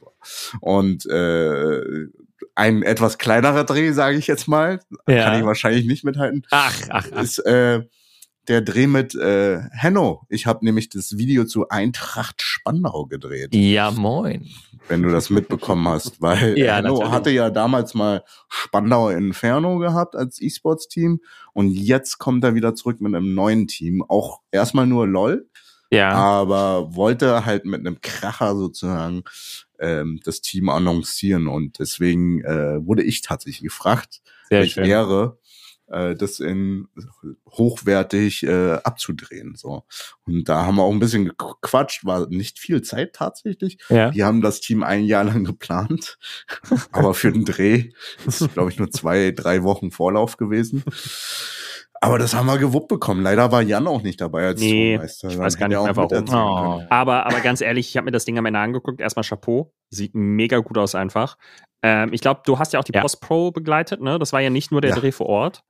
[0.62, 1.82] Und äh,
[2.56, 5.46] ein etwas kleinerer Dreh, sage ich jetzt mal, kann ich Ja.
[5.46, 7.22] wahrscheinlich nicht mithalten, Ach, ach, ach.
[7.24, 7.82] ist äh,
[8.48, 10.26] der Dreh mit äh, Henno.
[10.30, 14.48] Ich habe nämlich das Video zu Eintracht Spandau gedreht, Ja, moin.
[14.90, 17.12] wenn du das mitbekommen hast, weil Ja, Henno natürlich.
[17.12, 21.20] hatte ja damals mal Spandauer Inferno gehabt als E-Sports-Team
[21.54, 24.04] und jetzt kommt er wieder zurück mit einem neuen Team.
[24.08, 25.48] Auch erstmal nur LOL,
[25.90, 29.24] Ja, aber wollte halt mit einem Kracher sozusagen
[29.80, 34.86] ähm, das Team annoncieren und deswegen äh, wurde ich tatsächlich gefragt, sehr welche schön.
[34.86, 35.38] Ehre,
[35.94, 36.88] äh, das in
[37.50, 39.56] hochwertig äh, abzudrehen.
[39.56, 39.84] So
[40.26, 43.78] und da haben wir auch ein bisschen gequatscht, war nicht viel Zeit tatsächlich.
[43.90, 44.10] Ja.
[44.12, 46.18] Die haben das Team ein Jahr lang geplant,
[46.92, 47.92] aber für den Dreh
[48.26, 50.84] ist glaube ich nur zwei, drei Wochen Vorlauf gewesen.
[52.02, 53.24] Aber das haben wir gewuppt bekommen.
[53.24, 55.30] Leider war Jan auch nicht dabei als Nee, Tonmeister.
[55.30, 56.26] ich weiß gar nicht mehr, warum.
[56.28, 56.84] Oh.
[56.90, 59.00] Aber, aber ganz ehrlich, ich habe mir das Ding am Ende angeguckt.
[59.00, 59.74] Erstmal Chapeau.
[59.90, 61.38] Sieht mega gut aus einfach.
[61.82, 63.00] Ähm, ich glaube, du hast ja auch die Ja.
[63.00, 64.20] Post-Pro begleitet, ne?
[64.20, 64.98] Das war ja nicht nur der Ja.
[64.98, 65.64] Dreh vor Ort.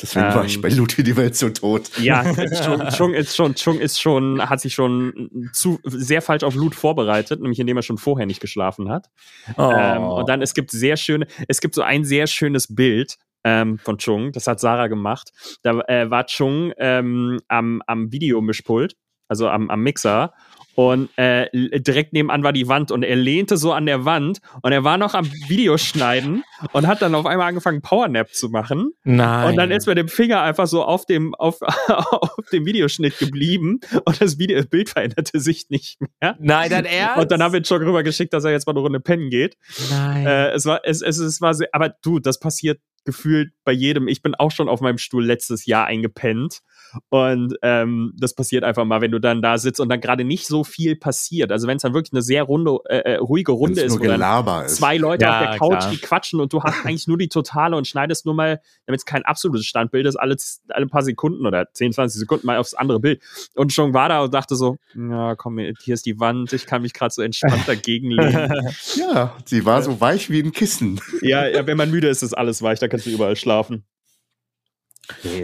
[0.00, 1.90] Deswegen war ich Ähm, bei Lute die Welt so tot.
[1.98, 6.54] Ja, Chung, Chung ist schon, Chung ist schon, hat sich schon zu, sehr falsch auf
[6.54, 9.08] Loot vorbereitet, nämlich indem er schon vorher nicht geschlafen hat.
[9.56, 9.72] Oh.
[9.74, 13.78] Ähm, und dann, es gibt sehr schöne, es gibt so ein sehr schönes Bild ähm,
[13.78, 15.32] von Chung, das hat Sarah gemacht.
[15.62, 18.96] Da äh, war Chung ähm, am, am Videomischpult,
[19.28, 20.32] also am, am Mixer.
[20.76, 21.48] Und äh,
[21.80, 24.98] direkt nebenan war die Wand und er lehnte so an der Wand und er war
[24.98, 28.92] noch am Videoschneiden und hat dann auf einmal angefangen, Powernap zu machen.
[29.02, 29.48] Nein.
[29.48, 33.80] Und dann ist mit dem Finger einfach so auf dem, auf, auf dem Videoschnitt geblieben
[34.04, 36.36] und das Video, Bild veränderte sich nicht mehr.
[36.38, 37.16] Nein, dein Ernst?
[37.22, 39.30] Und dann haben wir ihn schon rüber geschickt, dass er jetzt mal eine Runde pennen
[39.30, 39.56] geht.
[39.90, 40.26] Nein.
[40.26, 44.08] Äh, es war, es, es, es war sehr, aber du, das passiert gefühlt bei jedem.
[44.08, 46.60] Ich bin auch schon auf meinem Stuhl letztes Jahr eingepennt.
[47.08, 50.46] Und ähm, das passiert einfach mal, wenn du dann da sitzt und dann gerade nicht
[50.46, 51.52] so viel passiert.
[51.52, 54.12] Also wenn es dann wirklich eine sehr runde, äh, äh, ruhige Runde ist, wo dann
[54.12, 54.76] Gelaber ist.
[54.76, 55.90] zwei Leute Ja, auf der Couch, klar.
[55.90, 59.04] die quatschen und du hast eigentlich nur die Totale und schneidest nur mal, damit es
[59.04, 60.36] kein absolutes Standbild ist, alle,
[60.68, 63.22] alle paar Sekunden oder 10, 20 Sekunden mal aufs andere Bild.
[63.54, 66.82] Und schon war da und dachte so, ja, komm, hier ist die Wand, ich kann
[66.82, 68.72] mich gerade so entspannt dagegen lehnen.
[68.96, 71.00] Ja, sie war so weich wie ein Kissen.
[71.22, 73.84] ja, ja, wenn man müde ist, ist alles weich, da kannst du überall schlafen.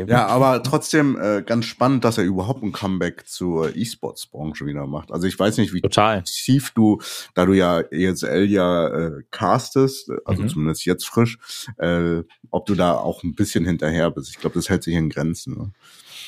[0.06, 5.12] Ja, aber trotzdem äh, ganz spannend, dass er überhaupt ein Comeback zur E-Sports-Branche wieder macht.
[5.12, 6.22] Also ich weiß nicht, wie Total.
[6.22, 7.00] tief du,
[7.34, 10.48] da du ja ESL ja äh, castest, also Mhm.
[10.48, 11.38] zumindest jetzt frisch,
[11.78, 14.30] äh, ob du da auch ein bisschen hinterher bist.
[14.30, 15.56] Ich glaube, das hält sich in Grenzen.
[15.56, 15.70] Ne?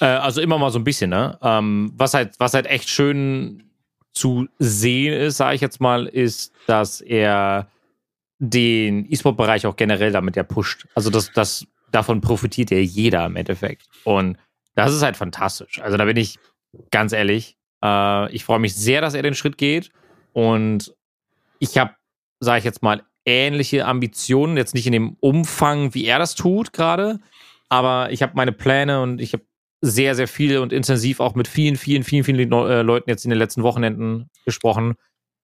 [0.00, 1.38] Äh, also immer mal so ein bisschen, ne?
[1.42, 3.64] Ähm, was halt, was halt echt schön
[4.12, 7.68] zu sehen ist, sage ich jetzt mal, ist, dass er
[8.38, 10.86] den E-Sport-Bereich auch generell damit ja pusht.
[10.94, 13.86] Also das, das, davon profitiert ja jeder im Endeffekt.
[14.04, 14.36] Und
[14.74, 15.80] das ist halt fantastisch.
[15.80, 16.38] Also da bin ich
[16.90, 19.90] ganz ehrlich, Äh, ich freue mich sehr, dass er den Schritt geht.
[20.32, 20.94] Und
[21.58, 21.94] ich habe,
[22.40, 26.72] sage ich jetzt mal, ähnliche Ambitionen, jetzt nicht in dem Umfang, wie er das tut
[26.72, 27.20] gerade,
[27.68, 29.44] aber ich habe meine Pläne und ich habe
[29.80, 33.30] sehr, sehr viel und intensiv auch mit vielen, vielen, vielen, vielen äh, Leuten jetzt in
[33.30, 34.94] den letzten Wochenenden gesprochen,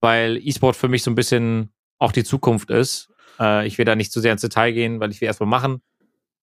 [0.01, 3.11] weil E-Sport für mich so ein bisschen auch die Zukunft ist.
[3.39, 5.83] Äh, ich will da nicht zu sehr ins Detail gehen, weil ich will erstmal machen,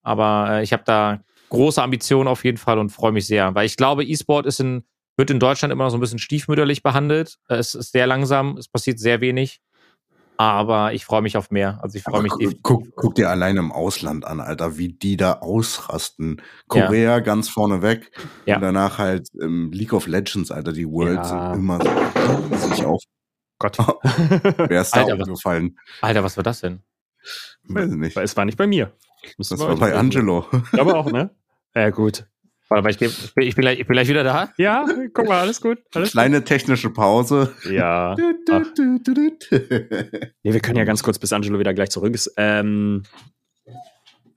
[0.07, 3.65] aber äh, ich habe da große Ambitionen auf jeden Fall und freue mich sehr, weil
[3.65, 4.83] ich glaube, E-Sport ist in,
[5.17, 7.37] wird in Deutschland immer noch so ein bisschen stiefmütterlich behandelt.
[7.47, 9.59] Es ist sehr langsam, es passiert sehr wenig.
[10.39, 11.79] Aber ich freue mich auf mehr.
[11.81, 12.61] Also ich freue mich definitiv.
[12.61, 16.43] Guck, guck dir allein im Ausland an, Alter, wie die da ausrasten.
[16.67, 17.19] Korea ja.
[17.19, 18.11] ganz vorne weg
[18.45, 18.57] ja.
[18.57, 21.53] und danach halt im League of Legends, Alter, die Worlds ja.
[21.53, 23.01] sind immer so sich auf.
[23.57, 23.77] Gott.
[23.79, 25.75] Wer ist da Alter, aufgefallen?
[26.01, 26.83] Alter, was war das denn?
[27.63, 28.15] Weiß ich nicht.
[28.15, 28.93] Es war nicht bei mir.
[29.37, 30.45] Das, das war bei Angelo.
[30.73, 31.31] Aber auch, ne?
[31.75, 32.25] Ja, gut.
[32.69, 34.51] Warte mal, ich, bin, ich, bin gleich, ich bin gleich wieder da.
[34.57, 35.79] Ja, guck mal, alles gut.
[35.93, 36.47] Alles Kleine gut.
[36.47, 37.53] technische Pause.
[37.69, 38.15] Ja.
[38.17, 38.33] nee,
[40.43, 42.33] wir können ja ganz kurz, bis Angelo wieder gleich zurück ist.
[42.35, 43.03] Ähm,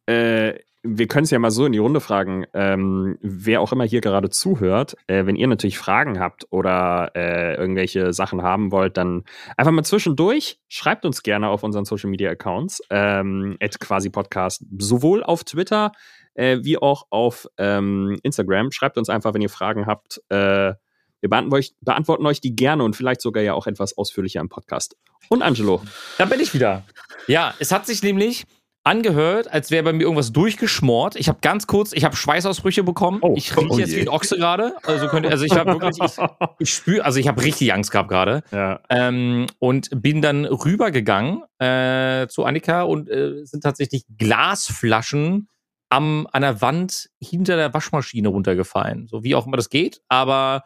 [0.06, 2.46] äh, wir können es ja mal so in die Runde fragen.
[2.54, 7.54] Ähm, wer auch immer hier gerade zuhört, äh, wenn ihr natürlich Fragen habt oder äh,
[7.56, 9.24] irgendwelche Sachen haben wollt, dann
[9.56, 10.58] einfach mal zwischendurch.
[10.68, 15.92] Schreibt uns gerne auf unseren Social Media Accounts, ähm, quasi Podcast, sowohl auf Twitter
[16.34, 18.72] äh, wie auch auf ähm, Instagram.
[18.72, 20.22] Schreibt uns einfach, wenn ihr Fragen habt.
[20.30, 20.74] Äh,
[21.20, 24.48] wir beantworten euch, beantworten euch die gerne und vielleicht sogar ja auch etwas ausführlicher im
[24.48, 24.96] Podcast.
[25.28, 25.82] Und Angelo.
[26.16, 26.84] Da bin ich wieder.
[27.26, 28.46] Ja, es hat sich nämlich
[28.82, 31.16] angehört, als wäre bei mir irgendwas durchgeschmort.
[31.16, 33.18] Ich habe ganz kurz, ich habe Schweißausbrüche bekommen.
[33.20, 34.74] Oh, ich rieche oh jetzt wie ein Ochse gerade.
[34.84, 36.16] Also, also ich habe wirklich, ich,
[36.58, 38.42] ich spüre, also ich habe richtig Angst gehabt gerade.
[38.50, 38.80] Ja.
[38.88, 45.48] Ähm, und bin dann rübergegangen äh, zu Annika und äh, sind tatsächlich Glasflaschen
[45.90, 49.08] am, an der Wand hinter der Waschmaschine runtergefallen.
[49.08, 50.64] So wie auch immer das geht, aber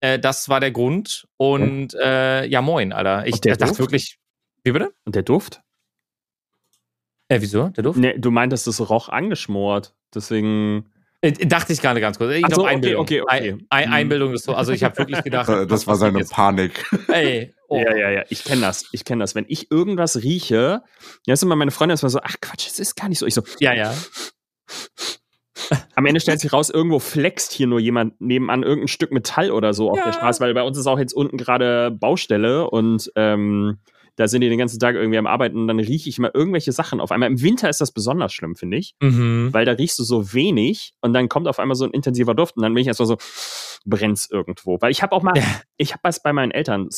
[0.00, 1.26] äh, das war der Grund.
[1.36, 3.26] Und äh, ja, moin, Alter.
[3.26, 3.80] Ich dachte Duft?
[3.80, 4.18] wirklich.
[4.62, 4.92] Wie bitte?
[5.04, 5.62] Und der Duft?
[7.28, 7.68] Äh, wieso?
[7.68, 7.98] Der Duft?
[7.98, 9.94] Nee, du meintest, das roch angeschmort.
[10.14, 10.90] Deswegen.
[11.20, 12.32] Äh, dachte ich gerade ganz kurz.
[12.32, 13.02] Ich so, Einbildung.
[13.02, 13.66] Okay, okay, okay.
[13.70, 14.54] Ein, Einbildung ist so.
[14.54, 15.48] Also ich habe wirklich gedacht.
[15.70, 16.84] das war seine Panik.
[17.08, 17.54] Ey.
[17.68, 17.76] Oh.
[17.76, 18.24] Ja, ja, ja.
[18.30, 18.86] Ich kenne das.
[18.92, 19.34] Ich kenne das.
[19.34, 20.82] Wenn ich irgendwas rieche,
[21.26, 23.26] ja, ist immer meine Freundin ist immer so, ach Quatsch, es ist gar nicht so.
[23.26, 23.94] Ich so, ja, ja.
[25.94, 29.74] Am Ende stellt sich raus, irgendwo flext hier nur jemand nebenan irgendein Stück Metall oder
[29.74, 33.78] so auf der Straße, weil bei uns ist auch jetzt unten gerade Baustelle und ähm,
[34.18, 36.72] da sind die den ganzen Tag irgendwie am Arbeiten und dann rieche ich mal irgendwelche
[36.72, 37.30] Sachen auf einmal.
[37.30, 39.50] Im Winter ist das besonders schlimm, finde ich, mhm.
[39.52, 42.56] weil da riechst du so wenig und dann kommt auf einmal so ein intensiver Duft
[42.56, 43.16] und dann bin ich erstmal so,
[43.84, 44.80] brennt's irgendwo.
[44.80, 45.34] Weil ich habe auch mal,
[45.76, 46.88] ich habe was bei meinen Eltern,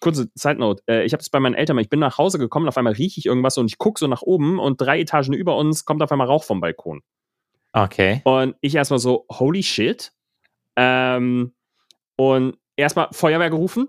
[0.00, 2.68] kurze Side Note, äh, ich habe es bei meinen Eltern, ich bin nach Hause gekommen,
[2.68, 5.56] auf einmal rieche ich irgendwas und ich gucke so nach oben und drei Etagen über
[5.56, 7.00] uns kommt auf einmal Rauch vom Balkon.
[7.72, 8.20] Okay.
[8.24, 10.12] Und ich erstmal so, holy shit.
[10.76, 11.54] Ähm,
[12.16, 13.88] und erstmal Feuerwehr gerufen,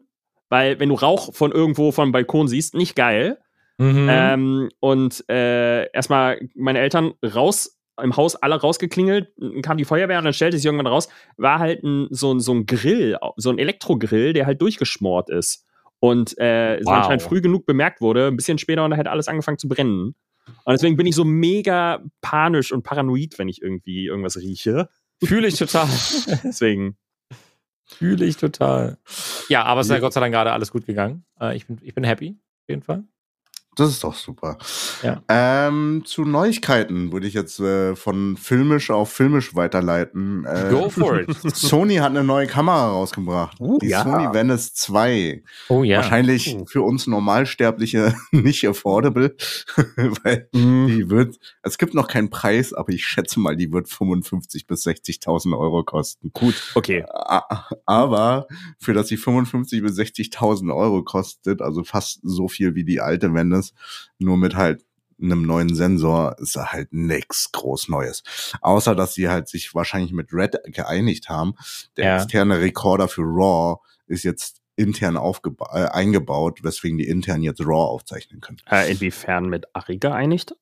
[0.51, 3.39] weil wenn du Rauch von irgendwo vom Balkon siehst, nicht geil.
[3.77, 4.07] Mhm.
[4.11, 9.29] Ähm, und äh, erstmal meine Eltern raus im Haus alle rausgeklingelt,
[9.61, 12.65] kam die Feuerwehr und dann stellte sich irgendwann raus, war halt ein, so, so ein
[12.65, 15.65] Grill, so ein Elektrogrill, der halt durchgeschmort ist.
[15.99, 16.93] Und äh, wow.
[16.95, 20.15] anscheinend früh genug bemerkt wurde, ein bisschen später und da hätte alles angefangen zu brennen.
[20.65, 24.89] Und deswegen bin ich so mega panisch und paranoid, wenn ich irgendwie irgendwas rieche.
[25.23, 25.87] Fühle ich total.
[26.43, 26.97] deswegen.
[27.93, 28.97] Fühle ich total.
[29.49, 31.25] Ja, aber es ist ja Gott sei Dank gerade alles gut gegangen.
[31.39, 33.03] Äh, ich, bin, ich bin happy, auf jeden Fall.
[33.77, 34.57] Das ist doch super.
[35.01, 35.23] Ja.
[35.29, 40.45] Ähm, zu Neuigkeiten würde ich jetzt äh, von filmisch auf filmisch weiterleiten.
[40.45, 41.29] Äh, Go for it.
[41.55, 43.61] Sony hat eine neue Kamera rausgebracht.
[43.61, 44.03] Uh, die ja.
[44.03, 45.43] Sony Venice 2.
[45.69, 45.97] Oh ja.
[45.97, 46.65] Wahrscheinlich uh.
[46.65, 49.37] für uns Normalsterbliche nicht affordable,
[49.95, 50.87] weil mm.
[50.87, 54.85] die wird, es gibt noch keinen Preis, aber ich schätze mal, die wird 55 bis
[54.85, 56.31] 60.000 Euro kosten.
[56.33, 57.05] Gut, okay.
[57.85, 58.47] Aber
[58.79, 63.33] für dass sie 55 bis 60.000 Euro kostet, also fast so viel wie die alte
[63.33, 63.73] Venice, ist,
[64.19, 64.83] nur mit halt
[65.21, 68.23] einem neuen Sensor ist da halt nix groß Neues.
[68.61, 71.53] Außer, dass sie halt sich wahrscheinlich mit Red geeinigt haben.
[71.97, 72.15] Der ja.
[72.17, 78.41] externe Rekorder für RAW ist jetzt intern äh, eingebaut, weswegen die intern jetzt RAW aufzeichnen
[78.41, 78.59] können.
[78.69, 80.55] Äh, inwiefern mit Ari geeinigt?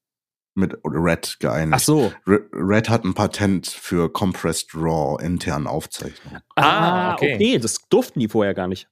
[0.56, 1.76] Mit Red geeinigt.
[1.76, 2.12] Ach so.
[2.26, 6.40] Red hat ein Patent für Compressed RAW intern Aufzeichnung.
[6.56, 7.36] Ah, okay.
[7.36, 7.60] okay.
[7.60, 8.90] Das durften die vorher gar nicht.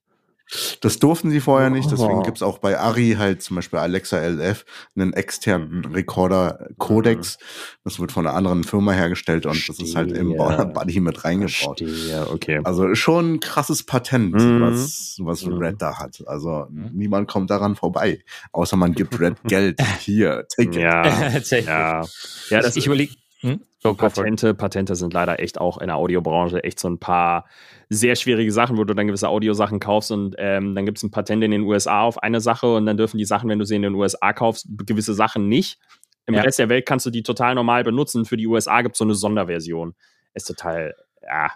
[0.81, 2.23] Das durften sie vorher nicht, deswegen oh.
[2.23, 7.37] gibt's auch bei Ari halt zum Beispiel Alexa LF einen externen Recorder-Codex.
[7.37, 7.43] Mhm.
[7.83, 9.75] Das wird von einer anderen Firma hergestellt und Verstehe.
[9.75, 11.83] das ist halt im Body mit reingebaut.
[12.31, 12.61] Okay.
[12.63, 14.61] Also schon ein krasses Patent, mhm.
[14.61, 15.57] was, was mhm.
[15.57, 16.23] Red da hat.
[16.27, 16.91] Also mhm.
[16.93, 19.81] niemand kommt daran vorbei, außer man gibt Red Geld.
[19.99, 20.75] Hier, take it.
[20.75, 22.01] Ja, ja.
[22.49, 23.61] ja das, ich überlege Hm?
[23.93, 27.45] Patente, Patente sind leider echt auch in der Audiobranche echt so ein paar
[27.89, 31.11] sehr schwierige Sachen, wo du dann gewisse Audiosachen kaufst und ähm, dann gibt es ein
[31.11, 33.75] Patent in den USA auf eine Sache und dann dürfen die Sachen, wenn du sie
[33.75, 35.79] in den USA kaufst, gewisse Sachen nicht.
[36.25, 36.41] Im Ja.
[36.41, 38.25] Rest der Welt kannst du die total normal benutzen.
[38.25, 39.95] Für die USA gibt es so eine Sonderversion.
[40.33, 41.51] Ist total, ja.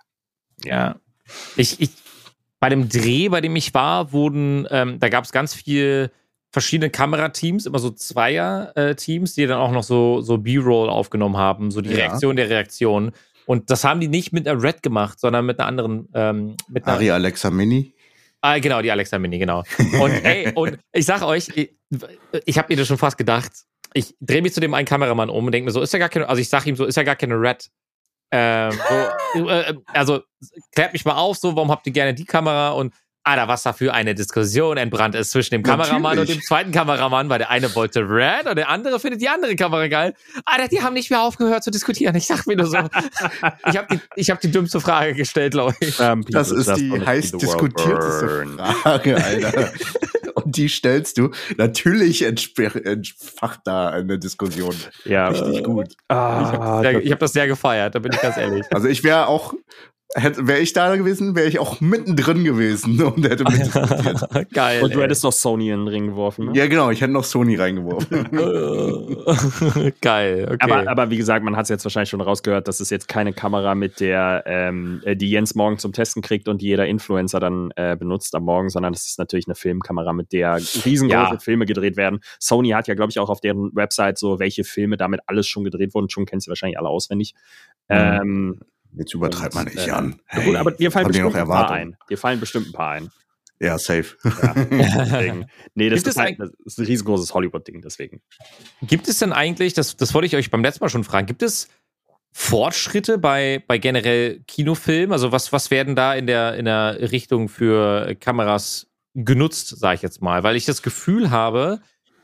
[0.63, 0.95] Ja.
[1.57, 1.89] Ich, ich,
[2.59, 6.11] bei dem Dreh, bei dem ich war, wurden, ähm, da gab es ganz viel
[6.51, 11.81] verschiedene Kamerateams, immer so Zweier-Teams, die dann auch noch so, so B-Roll aufgenommen haben, so
[11.81, 11.97] die Ja.
[11.97, 13.11] Reaktion der Reaktion.
[13.45, 16.85] Und das haben die nicht mit einer Red gemacht, sondern mit einer anderen, ähm, mit
[16.85, 17.93] einer, Ari Alexa Mini.
[18.41, 19.63] Ah, genau, die Alexa Mini, genau.
[20.01, 21.73] Und ey, und ich sag euch, ich,
[22.45, 23.51] ich habe mir das schon fast gedacht.
[23.93, 26.09] Ich drehe mich zu dem einen Kameramann um und denke mir so, ist ja gar
[26.09, 27.69] keine, also ich sag ihm so, ist ja gar keine Red.
[28.31, 28.71] Ähm,
[29.35, 30.21] so, äh, also
[30.73, 32.71] klärt mich mal auf, so, warum habt ihr gerne die Kamera?
[32.71, 36.29] Und Alter, was da für eine Diskussion entbrannt ist zwischen dem Kameramann Natürlich.
[36.29, 39.55] und dem zweiten Kameramann, weil der eine wollte Red und der andere findet die andere
[39.55, 40.13] Kamera geil.
[40.45, 42.15] Alter, die haben nicht mehr aufgehört zu diskutieren.
[42.15, 42.77] Ich sag mir nur so,
[43.69, 45.99] ich habe die, ich hab die dümmste Frage gestellt, glaube ich.
[45.99, 48.47] Ähm, Das ist die heiß diskutierteste.
[48.81, 49.71] Frage, Alter.
[50.33, 51.29] Und die stellst du.
[51.57, 54.75] Natürlich entfacht da eine Diskussion.
[55.05, 55.27] Ja.
[55.27, 55.89] Richtig gut.
[56.07, 58.65] Ah, ich habe das sehr gefeiert, da bin ich ganz ehrlich.
[58.71, 59.53] Also ich wäre auch,
[60.15, 64.51] wäre ich da gewesen, wäre ich auch mittendrin gewesen und hätte mitdiskutiert.
[64.53, 64.83] Geil.
[64.83, 65.03] und du ey.
[65.03, 66.47] hättest noch Sony in den Ring geworfen.
[66.47, 66.51] Ne?
[66.57, 68.27] ja, genau, ich hätte noch Sony reingeworfen.
[70.01, 70.57] Geil, okay.
[70.59, 73.31] Aber, aber wie gesagt, man hat es jetzt wahrscheinlich schon rausgehört, das ist jetzt keine
[73.31, 77.39] Kamera, mit der ähm, äh, die Jens morgen zum Testen kriegt und die jeder Influencer
[77.39, 81.39] dann äh, benutzt am Morgen, sondern das ist natürlich eine Filmkamera, mit der riesengroße Ja.
[81.39, 82.19] Filme gedreht werden.
[82.39, 85.63] Sony hat ja, glaube ich, auch auf deren Website so, welche Filme damit alles schon
[85.63, 86.09] gedreht wurden.
[86.09, 87.33] Schon kennst du wahrscheinlich alle auswendig.
[87.89, 88.59] Ähm,
[88.93, 90.19] Jetzt übertreibt man nicht äh, Jan.
[90.33, 91.93] na gut, aber dir fallen habt ihr bestimmt noch ein paar Erwartungen?
[91.93, 91.97] ein.
[92.09, 93.09] Dir fallen bestimmt ein paar ein.
[93.59, 94.17] Ja, safe.
[94.23, 95.45] Deswegen.
[95.75, 98.21] Nee, das ist, es halt, das ist ein riesengroßes Hollywood-Ding, deswegen.
[98.81, 101.43] gibt es denn eigentlich, das, das wollte ich euch beim letzten Mal schon fragen, gibt
[101.43, 101.67] es
[102.31, 105.13] Fortschritte bei, bei generell Kinofilmen?
[105.13, 110.01] Also was, was werden da in der, in der Richtung für Kameras genutzt, sage ich
[110.01, 110.41] jetzt mal?
[110.41, 111.81] Weil ich das Gefühl habe,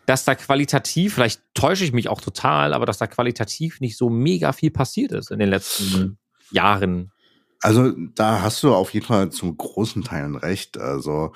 [0.07, 4.09] dass da qualitativ, vielleicht täusche ich mich auch total, aber dass da qualitativ nicht so
[4.09, 6.17] mega viel passiert ist in den letzten
[6.51, 7.11] Jahren.
[7.61, 10.77] Also da hast du auf jeden Fall zum großen Teilen recht.
[10.77, 11.31] Also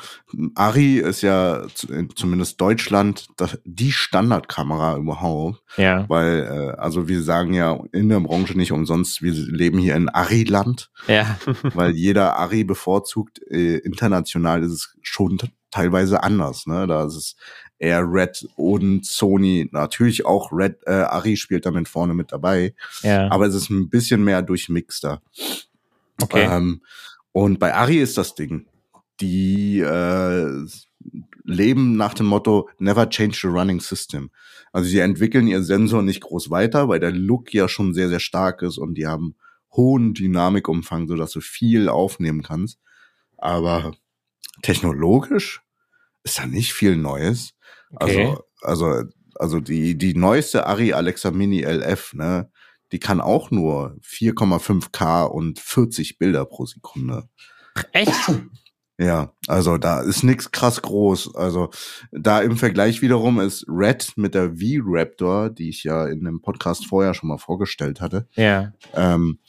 [0.53, 6.07] Ari ist ja in zumindest Deutschland das, die Standardkamera überhaupt, Ja.
[6.09, 6.43] weil
[6.75, 10.91] äh, also wir sagen ja in der Branche nicht umsonst, wir leben hier in Ari-Land,
[11.07, 11.39] Ja.
[11.73, 13.39] weil jeder Ari bevorzugt.
[13.49, 15.39] Äh, international ist es schon
[15.71, 16.67] teilweise anders.
[16.67, 17.35] Ne, da ist es
[17.81, 20.77] eher Red und Sony natürlich auch Red.
[20.85, 23.29] Äh, Ari spielt damit vorne mit dabei, Ja.
[23.31, 25.21] aber es ist ein bisschen mehr durchmixter.
[26.21, 26.47] Okay.
[26.49, 26.81] Ähm,
[27.31, 28.67] und bei Ari ist das Ding.
[29.19, 30.65] Die äh,
[31.43, 34.29] leben nach dem Motto Never change the running system.
[34.71, 38.19] Also sie entwickeln ihr Sensor nicht groß weiter, weil der Look ja schon sehr, sehr
[38.19, 39.35] stark ist und die haben
[39.75, 42.79] hohen Dynamikumfang, sodass du viel aufnehmen kannst.
[43.37, 43.93] Aber
[44.61, 45.61] technologisch
[46.23, 47.53] ist da nicht viel Neues.
[47.95, 48.35] Okay.
[48.61, 52.49] Also, also, also die, die neueste Ari Alexa Mini LF, ne,
[52.91, 57.29] die kann auch nur 4,5K und 40 Bilder pro Sekunde.
[57.91, 58.13] Echt?
[58.97, 61.33] Ja, also da ist nix krass groß.
[61.33, 61.71] Also
[62.11, 66.85] da im Vergleich wiederum ist Red mit der V-Raptor, die ich ja in dem Podcast
[66.85, 68.73] vorher schon mal vorgestellt hatte, Ja.
[68.93, 69.39] ähm,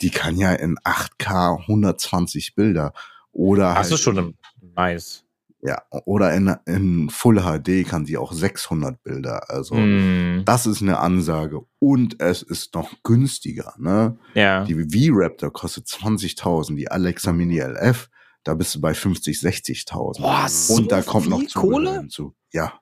[0.00, 2.94] die kann ja in 8K 120 Bilder
[3.32, 4.34] oder Das halt, ist schon
[4.76, 5.26] nice.
[5.62, 9.48] Ja oder in, in Full HD kann sie auch 600 Bilder.
[9.48, 10.42] Also Hm.
[10.44, 13.72] das ist eine Ansage und es ist noch günstiger.
[13.78, 14.18] Ne?
[14.34, 14.64] Ja.
[14.64, 18.08] Die V-Raptor kostet 20.000, die Alexa Mini LF,
[18.44, 20.20] da bist du bei 50, 60.000.
[20.20, 21.92] Boah, so und da kommt noch Kohle?
[21.98, 22.34] hinzu.
[22.52, 22.74] Ja.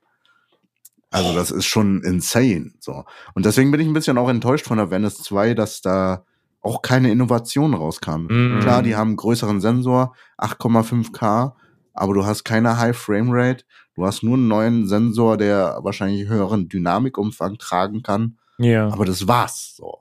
[1.11, 2.71] Also das ist schon insane.
[2.79, 3.05] So.
[3.35, 6.25] Und deswegen bin ich ein bisschen auch enttäuscht von der Venice 2, dass da
[6.63, 8.27] auch keine Innovation rauskam.
[8.31, 8.61] Mhm.
[8.61, 11.53] Klar, die haben einen größeren Sensor, 8,5K,
[11.95, 13.65] aber du hast keine High Frame Rate.
[13.95, 18.39] Du hast nur einen neuen Sensor, der wahrscheinlich höheren Dynamikumfang tragen kann.
[18.59, 18.89] Ja.
[18.89, 19.75] Aber das war's.
[19.77, 19.99] So.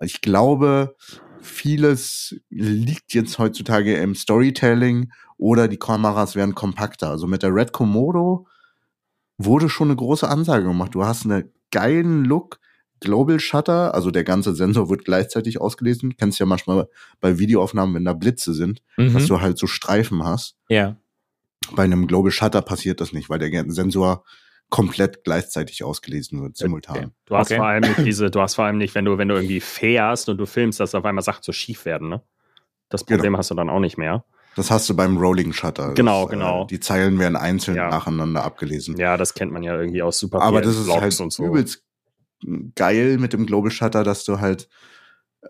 [0.00, 0.94] Ich glaube,
[1.40, 7.10] vieles liegt jetzt heutzutage im Storytelling oder die Kameras werden kompakter.
[7.10, 8.46] Also mit der Red Komodo
[9.38, 10.94] wurde schon eine große Ansage gemacht.
[10.94, 12.58] Du hast einen geilen Look,
[13.00, 16.16] Global Shutter, also der ganze Sensor wird gleichzeitig ausgelesen.
[16.16, 16.88] Kennst ja manchmal
[17.20, 19.12] bei Videoaufnahmen, wenn da Blitze sind, Mhm.
[19.12, 20.56] dass du halt so Streifen hast.
[20.68, 20.96] ja.
[21.74, 24.24] Bei einem Global Shutter passiert das nicht, weil der Sensor
[24.68, 26.96] komplett gleichzeitig ausgelesen wird, simultan.
[26.96, 27.08] Okay.
[27.26, 27.56] Du hast Okay.
[27.58, 30.28] vor allem nicht diese, du hast vor allem nicht, wenn du, wenn du irgendwie fährst
[30.28, 32.22] und du filmst, dass auf einmal Sachen so schief werden, ne?
[32.88, 33.16] Das Genau.
[33.18, 34.24] Problem hast du dann auch nicht mehr.
[34.56, 35.92] Das hast du beim Rolling Shutter.
[35.94, 36.62] Genau, das, genau.
[36.64, 37.90] Äh, die Zeilen werden einzeln Ja.
[37.90, 38.96] nacheinander abgelesen.
[38.96, 41.44] Ja, das kennt man ja irgendwie aus super Aber das ist Vlogs halt und so.
[41.44, 41.82] übelst
[42.74, 44.68] geil mit dem Global Shutter, dass du halt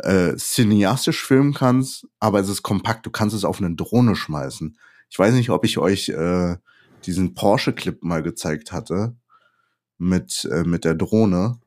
[0.03, 4.77] äh, cineastisch filmen kannst, aber es ist kompakt, du kannst es auf eine Drohne schmeißen.
[5.09, 6.57] Ich weiß nicht, ob ich euch äh,
[7.05, 9.15] diesen Porsche-Clip mal gezeigt hatte
[9.99, 11.59] mit, äh, mit der Drohne.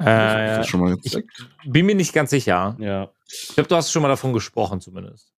[0.00, 1.46] Ich Äh, das schon mal ich gezeigt?
[1.64, 2.76] bin mir nicht ganz sicher.
[2.80, 3.10] Ja.
[3.28, 5.32] Ich glaube, du hast schon mal davon gesprochen, zumindest.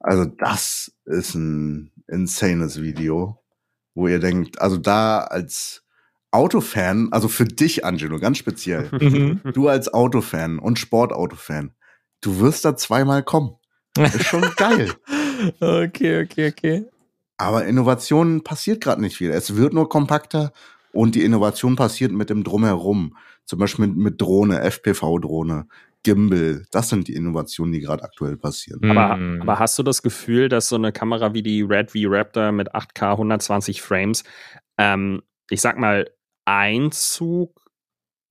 [0.00, 3.38] Also das ist ein insanes Video,
[3.94, 5.84] wo ihr denkt, also da als
[6.30, 9.40] Autofan, also für dich, Angelo, ganz speziell, Mhm.
[9.52, 11.74] du als Autofan und Sportautofan,
[12.22, 13.56] du wirst da zweimal kommen.
[13.96, 14.92] Ist schon geil.
[15.60, 16.84] okay, okay, okay.
[17.36, 19.30] Aber Innovation passiert gerade nicht viel.
[19.30, 20.52] Es wird nur kompakter
[20.92, 23.16] und die Innovation passiert mit dem Drumherum.
[23.44, 25.66] Zum Beispiel mit, mit Drohne, FPV-Drohne,
[26.04, 26.64] Gimbal.
[26.70, 28.80] Das sind die Innovationen, die gerade aktuell passieren.
[28.88, 29.42] Aber, Mhm.
[29.42, 32.74] aber hast du das Gefühl, dass so eine Kamera wie die Red V Raptor mit
[32.74, 34.24] 8K 120 Frames,
[34.78, 36.08] ähm, ich sag mal,
[36.44, 37.61] Einzug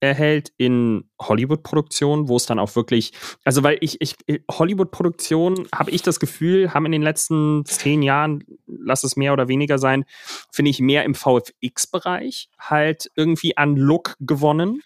[0.02, 3.12] erhält in Hollywood-Produktionen, wo es dann auch wirklich,
[3.44, 4.16] also weil ich, ich
[4.50, 9.46] Hollywood-Produktionen, habe ich das Gefühl, haben in den letzten zehn Jahren, lass es mehr oder
[9.46, 10.04] weniger sein,
[10.50, 14.82] finde ich mehr im VFX-Bereich halt irgendwie an Look gewonnen,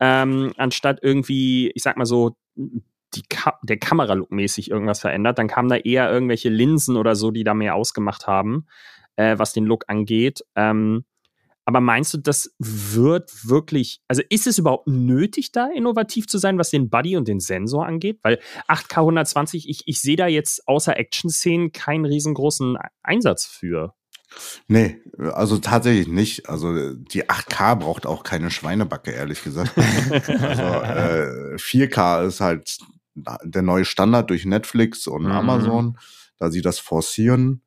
[0.00, 5.46] ähm, anstatt irgendwie, ich sag mal so, die Ka der Kameralook mäßig irgendwas verändert, dann
[5.46, 8.66] kamen da eher irgendwelche Linsen oder so, die da mehr ausgemacht haben,
[9.14, 10.44] äh, was den Look angeht.
[10.56, 11.04] Ähm,
[11.68, 16.56] aber meinst du, das wird wirklich, also ist es überhaupt nötig, da innovativ zu sein,
[16.56, 18.20] was den Buddy und den Sensor angeht?
[18.22, 23.92] Weil 8K 120, ich, ich sehe da jetzt außer Action-Szenen keinen riesengroßen Einsatz für.
[24.66, 26.48] Nee, also tatsächlich nicht.
[26.48, 29.76] Also die 8K braucht auch keine Schweinebacke, ehrlich gesagt.
[29.76, 32.78] also äh, 4K ist halt
[33.44, 35.32] der neue Standard durch Netflix und Mhm.
[35.32, 35.98] Amazon,
[36.38, 37.60] da sie das forcieren.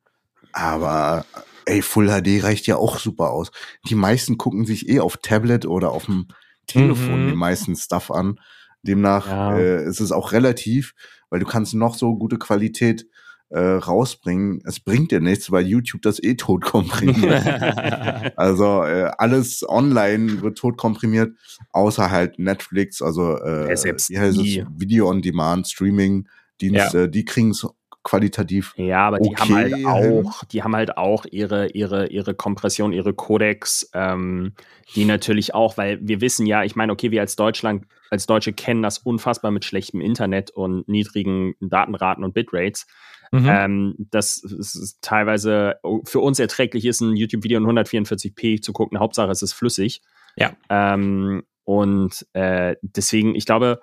[0.50, 1.24] Aber
[1.66, 3.50] ey, Full HD reicht ja auch super aus.
[3.88, 6.26] Die meisten gucken sich eh auf Tablet oder auf dem
[6.66, 7.28] Telefon Mhm.
[7.30, 8.38] die meisten Stuff an.
[8.82, 9.56] Demnach Ja.
[9.58, 10.94] äh, ist es auch relativ,
[11.30, 13.06] weil du kannst noch so gute Qualität
[13.50, 14.62] äh, rausbringen.
[14.64, 17.44] Es bringt dir nichts, weil YouTube das eh tot komprimiert.
[18.36, 21.36] Also äh, alles online wird tot komprimiert,
[21.72, 24.46] außer halt Netflix, also äh, Ja, wie heißt es?
[24.78, 26.28] Video on Demand, Streaming,
[26.60, 27.66] Dienste, die kriegen es
[28.02, 28.74] qualitativ.
[28.76, 32.92] Ja, aber die haben halt Okay, auch, die haben halt auch ihre, ihre, ihre Kompression,
[32.92, 34.54] ihre Codecs, ähm,
[34.94, 38.52] die natürlich auch, weil wir wissen ja, ich meine, okay, wir als Deutschland, als Deutsche
[38.52, 42.86] kennen das unfassbar mit schlechtem Internet und niedrigen Datenraten und Bitrates.
[43.34, 43.48] Mhm.
[43.48, 48.98] Ähm, dass es ist teilweise für uns erträglich ist, ein YouTube-Video in 144p zu gucken.
[48.98, 50.02] Hauptsache, es ist flüssig.
[50.36, 50.52] Ja.
[50.68, 53.80] Ähm, und äh, deswegen, ich glaube,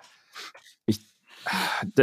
[0.86, 1.00] ich,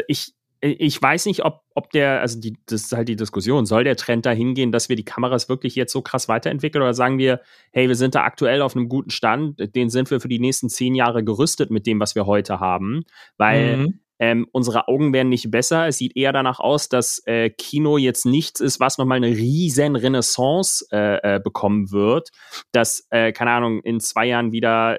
[0.08, 3.84] ich, ich weiß nicht, ob, ob der, also die, das ist halt die Diskussion, soll
[3.84, 7.18] der Trend dahin gehen, dass wir die Kameras wirklich jetzt so krass weiterentwickeln oder sagen
[7.18, 7.42] wir,
[7.72, 10.70] hey, wir sind da aktuell auf einem guten Stand, den sind wir für die nächsten
[10.70, 13.04] zehn Jahre gerüstet mit dem, was wir heute haben,
[13.38, 14.00] weil Mhm.
[14.20, 15.88] ähm, unsere Augen werden nicht besser.
[15.88, 19.96] Es sieht eher danach aus, dass äh, Kino jetzt nichts ist, was nochmal eine riesen
[19.96, 22.30] Renaissance äh, äh, bekommen wird.
[22.72, 24.98] Dass, äh, keine Ahnung, in zwei Jahren wieder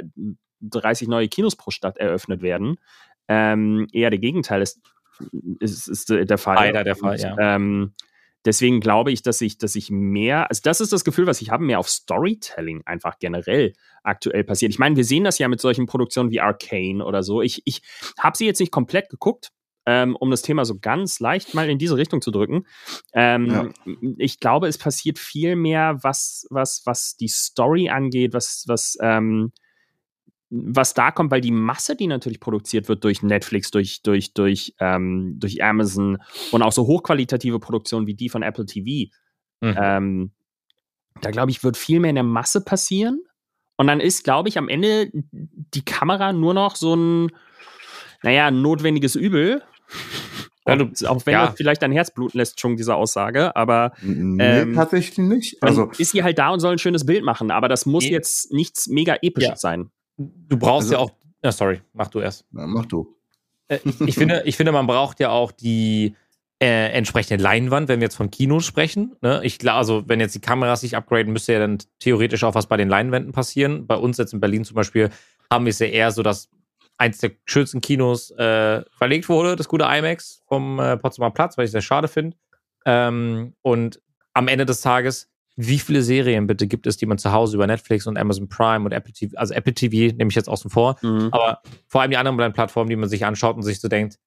[0.61, 2.77] 30 neue Kinos pro Stadt eröffnet werden.
[3.29, 4.81] Ähm, eher der Gegenteil ist,
[5.61, 6.57] ist, ist der Fall.
[6.57, 7.37] Leider der Fall, ja.
[7.39, 7.93] Ähm,
[8.45, 11.51] deswegen glaube ich, dass ich, dass ich mehr, also das ist das Gefühl, was ich
[11.51, 14.73] habe, mehr auf Storytelling einfach generell aktuell passiert.
[14.73, 17.43] Ich meine, wir sehen das ja mit solchen Produktionen wie Arcane oder so.
[17.43, 17.83] Ich, ich
[18.19, 19.51] habe sie jetzt nicht komplett geguckt,
[19.87, 22.67] ähm, um das Thema so ganz leicht mal in diese Richtung zu drücken.
[23.13, 23.73] Ähm,
[24.19, 29.53] Ich glaube, es passiert viel mehr, was, was, was die Story angeht, was, was, ähm,
[30.51, 34.75] was da kommt, weil die Masse, die natürlich produziert wird durch Netflix, durch, durch, durch,
[34.81, 36.19] ähm, durch Amazon
[36.53, 39.11] und auch so hochqualitative Produktionen wie die von Apple TV,
[39.61, 39.77] Mhm.
[39.81, 40.33] ähm,
[41.21, 43.21] da glaube ich, wird viel mehr in der Masse passieren.
[43.77, 47.31] Und dann ist, glaube ich, am Ende die Kamera nur noch so ein,
[48.23, 49.63] naja, notwendiges Übel.
[50.67, 51.47] Ja, du- auch wenn ja.
[51.47, 55.63] das vielleicht dein Herz bluten lässt, schon diese Aussage, aber Nee, Ähm, tatsächlich nicht.
[55.63, 58.05] also Also ist sie halt da und soll ein schönes Bild machen, aber das muss
[58.05, 58.11] Nee.
[58.13, 59.57] jetzt nichts mega episches Ja.
[59.57, 59.91] sein.
[60.19, 61.11] Du brauchst Also- ja auch.
[61.43, 62.45] Ja, sorry, mach du erst.
[62.51, 63.15] na, mach du.
[63.69, 66.17] Äh, ich, finde, ich finde, man braucht ja auch die
[66.61, 69.15] äh, entsprechende Leinwand, wenn wir jetzt von Kinos sprechen.
[69.21, 69.41] Ne?
[69.45, 72.67] Ich glaube, also wenn jetzt die Kameras sich upgraden, müsste ja dann theoretisch auch was
[72.67, 73.87] bei den Leinwänden passieren.
[73.87, 75.11] Bei uns jetzt in Berlin zum Beispiel
[75.53, 76.49] haben wir es ja eher so, dass
[76.97, 81.65] eins der schönsten Kinos äh, verlegt wurde, das gute IMAX vom äh, Potsdamer Platz, weil
[81.65, 82.37] ich es sehr schade finde.
[82.85, 84.01] Ähm, und
[84.35, 85.28] am Ende des Tages,
[85.61, 88.85] wie viele Serien bitte gibt es, die man zu Hause über Netflix und Amazon Prime
[88.85, 91.31] und Apple TV, also Apple TV nehme ich jetzt außen vor, Mhm.
[91.33, 94.19] aber vor allem die anderen Plattformen, die man sich anschaut und sich so denkt,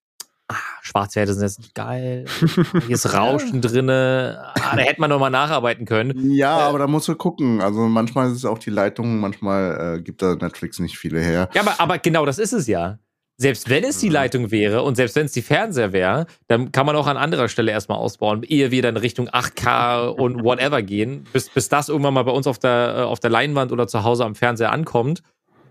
[0.49, 2.25] ah, Schwarzwerte sind jetzt nicht geil.
[2.87, 4.43] Hier ist Rauschen drinne.
[4.55, 6.31] Ah, da hätte man noch mal nacharbeiten können.
[6.31, 7.61] Ja, Äh, aber da musst du gucken.
[7.61, 11.47] Also manchmal ist es auch die Leitung, manchmal äh, gibt da Netflix nicht viele her.
[11.53, 12.99] Ja, aber, aber genau das ist es ja.
[13.41, 14.13] Selbst wenn es die Mhm.
[14.13, 17.47] Leitung wäre und selbst wenn es die Fernseher wäre, dann kann man auch an anderer
[17.47, 22.13] Stelle erstmal ausbauen, ehe wir dann Richtung 8K und whatever gehen, bis, bis das irgendwann
[22.13, 25.23] mal bei uns auf der, äh, auf der Leinwand oder zu Hause am Fernseher ankommt.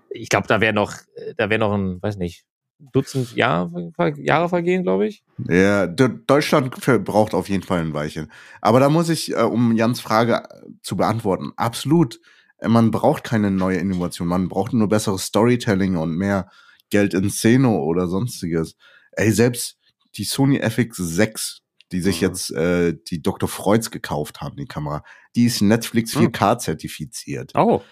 [0.09, 2.45] Ich glaube, da wäre noch, äh, da wäre noch ein, weiß nicht,
[2.93, 3.71] Dutzend Jahr,
[4.17, 5.23] Jahre vergehen, glaube ich.
[5.49, 8.33] Ja, Deutschland braucht auf jeden Fall ein Weilchen.
[8.63, 10.43] Aber da muss ich, äh, um Jans Frage
[10.83, 12.21] zu beantworten, absolut.
[12.67, 14.27] Man braucht keine neue Innovation.
[14.27, 16.49] Man braucht nur besseres Storytelling und mehr
[16.91, 18.77] Geld in Szene oder sonstiges.
[19.13, 19.79] Ey, selbst
[20.17, 21.59] die Sony FX6,
[21.93, 22.27] die sich Mhm.
[22.29, 23.49] jetzt äh, die Dr.
[23.49, 25.03] Freuds gekauft haben, die Kamera,
[25.37, 26.27] die ist Netflix Mhm.
[26.33, 27.53] 4K zertifiziert.
[27.55, 27.83] Oh,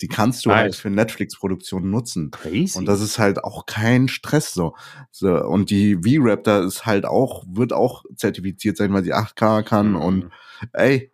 [0.00, 0.58] Die kannst du Nice.
[0.58, 2.30] halt für Netflix-Produktionen nutzen.
[2.32, 2.76] crazy.
[2.76, 4.74] Und das ist halt auch kein Stress so.
[5.12, 9.90] so und die V-Raptor ist halt auch, wird auch zertifiziert sein, weil sie 8K kann.
[9.90, 9.96] Mhm.
[9.96, 10.30] Und
[10.72, 11.12] ey,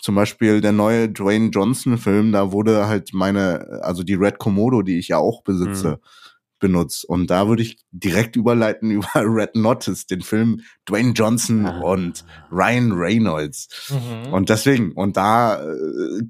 [0.00, 4.98] zum Beispiel der neue Dwayne Johnson-Film, da wurde halt meine, also die Red Komodo, die
[4.98, 6.00] ich ja auch besitze,
[6.64, 7.04] benutzt.
[7.04, 11.80] Und da würde ich direkt überleiten über Red Notice, den Film Dwayne Johnson Ah.
[11.80, 13.92] und Ryan Reynolds.
[14.32, 16.22] Und deswegen, und da äh,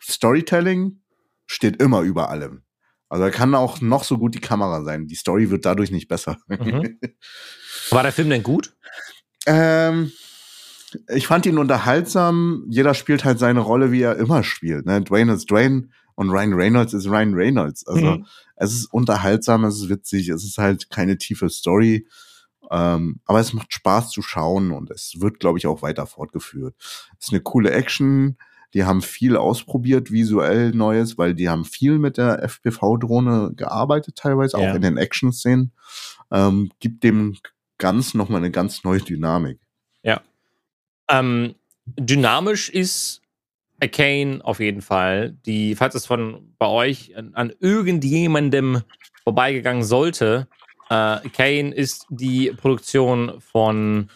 [0.00, 1.00] Storytelling
[1.46, 2.62] steht immer über allem.
[3.08, 5.06] Also da kann auch noch so gut die Kamera sein.
[5.06, 6.38] Die Story wird dadurch nicht besser.
[6.48, 6.98] Mhm.
[7.90, 8.76] War der Film denn gut?
[9.46, 10.10] ähm,
[11.14, 12.64] ich fand ihn unterhaltsam.
[12.68, 14.86] Jeder spielt halt seine Rolle, wie er immer spielt.
[14.86, 15.00] Ne?
[15.02, 17.86] Dwayne ist Dwayne und Ryan Reynolds ist Ryan Reynolds.
[17.86, 18.26] Also Mhm.
[18.56, 22.06] es ist unterhaltsam, es ist witzig, es ist halt keine tiefe Story.
[22.70, 26.74] Ähm, aber es macht Spaß zu schauen und es wird, glaube ich, auch weiter fortgeführt.
[27.20, 28.36] Es ist eine coole Action.
[28.74, 34.58] Die haben viel ausprobiert, visuell Neues, weil die haben viel mit der FPV-Drohne gearbeitet, teilweise
[34.58, 34.70] Ja.
[34.70, 35.70] auch in den Action-Szenen.
[36.32, 37.36] Ähm, gibt dem
[37.78, 39.60] ganz nochmal eine ganz neue Dynamik.
[41.08, 41.54] Ähm,
[41.86, 43.20] dynamisch ist
[43.80, 45.36] Arcane auf jeden Fall.
[45.46, 48.82] Die, falls es von bei euch an, an irgendjemandem
[49.24, 50.48] vorbeigegangen sollte,
[50.88, 54.08] äh, Arcane ist die Produktion von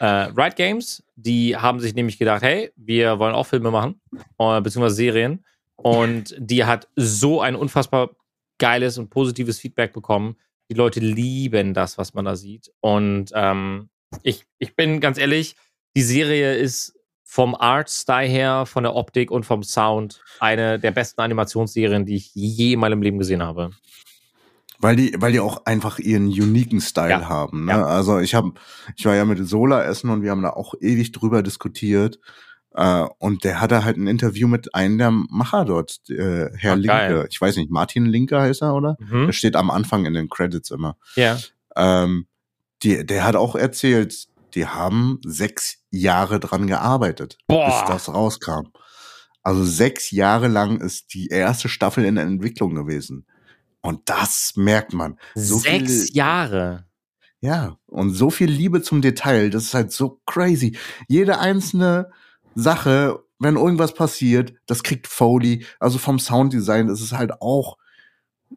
[0.00, 1.02] äh, Riot Games.
[1.16, 4.00] Die haben sich nämlich gedacht, hey, wir wollen auch Filme machen,
[4.38, 5.44] äh, beziehungsweise Serien.
[5.76, 8.10] Und die hat so ein unfassbar
[8.58, 10.36] geiles und positives Feedback bekommen.
[10.70, 12.70] Die Leute lieben das, was man da sieht.
[12.80, 13.88] Und ähm,
[14.22, 15.56] ich, ich bin ganz ehrlich,
[15.96, 16.94] die Serie ist
[17.32, 22.34] vom Art-Style her, von der Optik und vom Sound eine der besten Animationsserien, die ich
[22.34, 23.70] je in meinem Leben gesehen habe.
[24.80, 27.28] Weil die, weil die auch einfach ihren uniken Style Ja.
[27.28, 27.66] haben.
[27.66, 27.70] Ne?
[27.70, 27.84] Ja.
[27.86, 28.54] Also ich habe,
[28.96, 32.18] ich war ja mit Sola essen und wir haben da auch ewig drüber diskutiert.
[32.74, 36.76] Äh, und der hatte halt ein Interview mit einem der Macher dort, äh, Herr Ach,
[36.76, 36.86] Linke.
[36.88, 37.26] geil.
[37.30, 38.96] Ich weiß nicht, Martin Linke heißt er, oder?
[38.98, 39.26] Mhm.
[39.26, 40.96] Der steht am Anfang in den Credits immer.
[41.14, 41.38] Ja.
[41.76, 42.26] Ähm,
[42.82, 44.26] die, der hat auch erzählt,
[44.56, 47.66] die haben sechs Jahre dran gearbeitet, Boah.
[47.66, 48.68] bis das rauskam.
[49.42, 53.26] Also sechs Jahre lang ist die erste Staffel in der Entwicklung gewesen.
[53.80, 55.18] Und das merkt man.
[55.34, 56.86] So Sechs viel- Jahre.
[57.40, 60.76] Ja, und so viel Liebe zum Detail, das ist halt so crazy.
[61.08, 62.10] Jede einzelne
[62.54, 67.78] Sache, wenn irgendwas passiert, das kriegt Foley, also vom Sounddesign, ist halt auch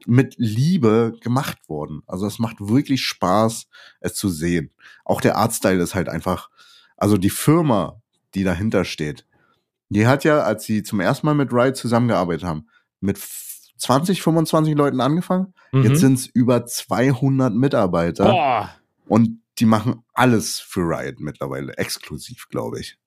[0.05, 2.01] mit Liebe gemacht worden.
[2.07, 3.67] Also es macht wirklich Spaß,
[4.01, 4.71] es zu sehen.
[5.05, 6.49] Auch der Artstyle ist halt einfach,
[7.03, 8.01] also die Firma,
[8.33, 9.27] die dahinter steht,
[9.89, 12.69] die hat ja, als sie zum ersten Mal mit Riot zusammengearbeitet haben,
[13.01, 13.19] mit
[13.75, 15.53] 20, 25 Leuten angefangen.
[15.73, 15.83] Mhm.
[15.83, 18.69] Jetzt sind es über 200 Mitarbeiter Boah.
[19.05, 22.97] und die machen alles für Riot mittlerweile, exklusiv, glaube ich.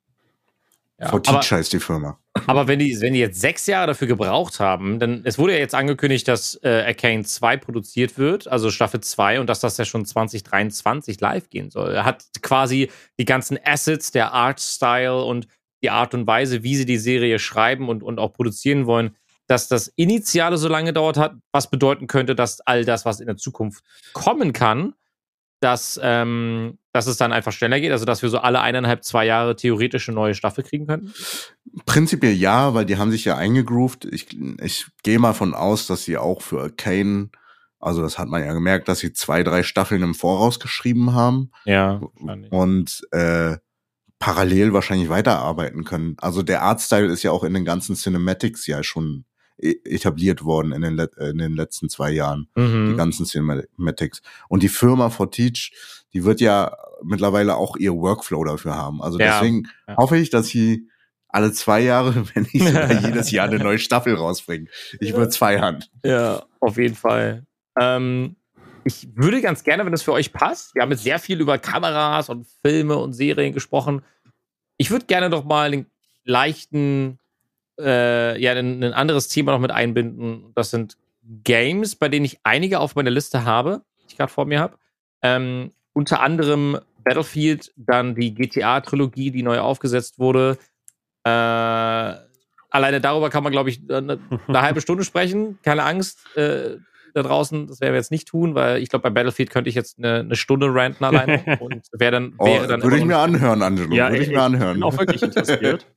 [0.98, 2.18] Ja, aber, Teacher ist die Firma.
[2.46, 5.58] aber wenn die, wenn die jetzt sechs Jahre dafür gebraucht haben, dann, es wurde ja
[5.58, 9.84] jetzt angekündigt, dass äh, Arcane 2 produziert wird, also Staffel 2, und dass das ja
[9.84, 11.92] schon 2023 live gehen soll.
[11.92, 15.48] Er hat quasi die ganzen Assets, der Art-Style und
[15.82, 19.14] die Art und Weise, wie sie die Serie schreiben und, und auch produzieren wollen,
[19.46, 23.26] dass das Initiale so lange gedauert hat, was bedeuten könnte, dass all das, was in
[23.26, 24.94] der Zukunft kommen kann,
[25.66, 29.26] dass, ähm, dass es dann einfach schneller geht, also dass wir so alle eineinhalb, zwei
[29.26, 31.12] Jahre theoretisch eine neue Staffel kriegen könnten?
[31.86, 34.04] Prinzipiell ja, weil die haben sich ja eingegroovt.
[34.04, 34.28] Ich,
[34.62, 37.30] ich gehe mal von aus, dass sie auch für Arcane,
[37.80, 41.50] also das hat man ja gemerkt, dass sie zwei, drei Staffeln im Voraus geschrieben haben
[41.64, 42.00] Ja,
[42.50, 43.56] und äh,
[44.20, 46.14] parallel wahrscheinlich weiterarbeiten können.
[46.18, 49.24] Also der Artstyle ist ja auch in den ganzen Cinematics ja schon
[49.58, 52.48] etabliert worden in den, in den letzten zwei Jahren.
[52.56, 52.96] die Mhm.
[52.96, 54.20] ganzen Cinematics.
[54.48, 55.72] Und die Firma Forteach,
[56.12, 59.02] die wird ja mittlerweile auch ihr Workflow dafür haben.
[59.02, 59.96] Also Ja, deswegen ja.
[59.96, 60.88] hoffe ich, dass sie
[61.28, 64.68] alle zwei Jahre, wenn nicht sogar jedes Jahr eine neue Staffel rausbringen.
[65.00, 65.84] Ich würde es feiern.
[66.04, 67.44] Ja, auf jeden Fall.
[67.78, 68.36] Ähm,
[68.84, 71.58] ich würde ganz gerne, wenn es für euch passt, wir haben jetzt sehr viel über
[71.58, 74.02] Kameras und Filme und Serien gesprochen.
[74.78, 75.86] Ich würde gerne doch mal einen
[76.24, 77.18] leichten,
[77.78, 80.52] äh, ja, ein, ein anderes Thema noch mit einbinden.
[80.54, 80.96] Das sind
[81.44, 84.76] Games, bei denen ich einige auf meiner Liste habe, die ich gerade vor mir habe.
[85.22, 90.58] Ähm, unter anderem Battlefield, dann die GTA-Trilogie, die neu aufgesetzt wurde.
[91.24, 91.30] Äh,
[92.70, 94.18] alleine darüber kann man, glaube ich, eine,
[94.48, 95.58] eine, halbe Stunde sprechen.
[95.62, 96.76] Keine Angst äh,
[97.14, 99.74] da draußen, das werden wir jetzt nicht tun, weil ich glaube, bei Battlefield könnte ich
[99.74, 103.16] jetzt eine, eine Stunde ranten alleine und wäre dann, Oh, wäre dann würde ich mir
[103.18, 103.94] anhören, Angelo.
[103.94, 104.74] Ja, würde ich ich- mir anhören.
[104.74, 105.86] bin auch wirklich interessiert.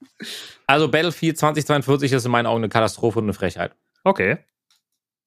[0.70, 3.76] Also Battlefield 2042 ist in meinen Augen eine Katastrophe und eine Frechheit.
[4.04, 4.38] Okay.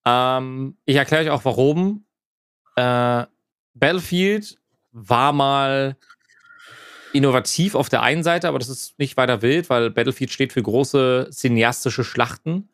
[0.07, 2.05] Ähm, ich erkläre euch auch warum.
[2.76, 3.24] Äh,
[3.74, 4.57] Battlefield
[4.93, 5.97] war mal
[7.12, 10.62] innovativ auf der einen Seite, aber das ist nicht weiter wild, weil Battlefield steht für
[10.62, 12.68] große cineastische Schlachten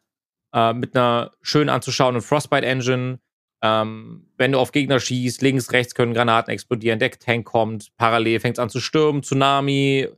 [0.53, 3.19] äh, mit einer schön anzuschauenden Frostbite-Engine.
[3.63, 8.41] Ähm, wenn du auf Gegner schießt, links, rechts können Granaten explodieren, der Tank kommt, parallel
[8.41, 10.09] fängt es an zu stürmen, Tsunami.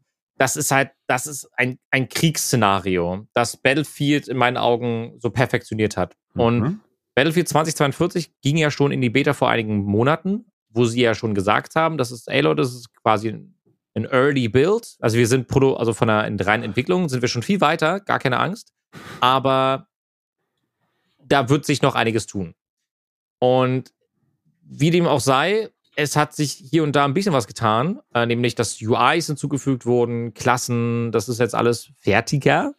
[0.40, 5.98] Das ist halt, das ist ein, ein Kriegsszenario, das Battlefield in meinen Augen so perfektioniert
[5.98, 6.16] hat.
[6.34, 6.80] Und Mhm.
[7.14, 11.34] Battlefield 2042 ging ja schon in die Beta vor einigen Monaten, wo sie ja schon
[11.34, 13.28] gesagt haben, das ist, ey Leute, das ist quasi
[13.94, 14.96] ein Early Build.
[15.00, 18.00] Also wir sind Proto, also von der in reinen Entwicklung sind wir schon viel weiter,
[18.00, 18.72] gar keine Angst.
[19.20, 19.88] Aber
[21.22, 22.54] da wird sich noch einiges tun.
[23.40, 23.92] Und
[24.62, 28.26] wie dem auch sei, es hat sich hier und da ein bisschen was getan, äh,
[28.26, 32.74] nämlich dass UIs hinzugefügt wurden, Klassen, das ist jetzt alles fertiger,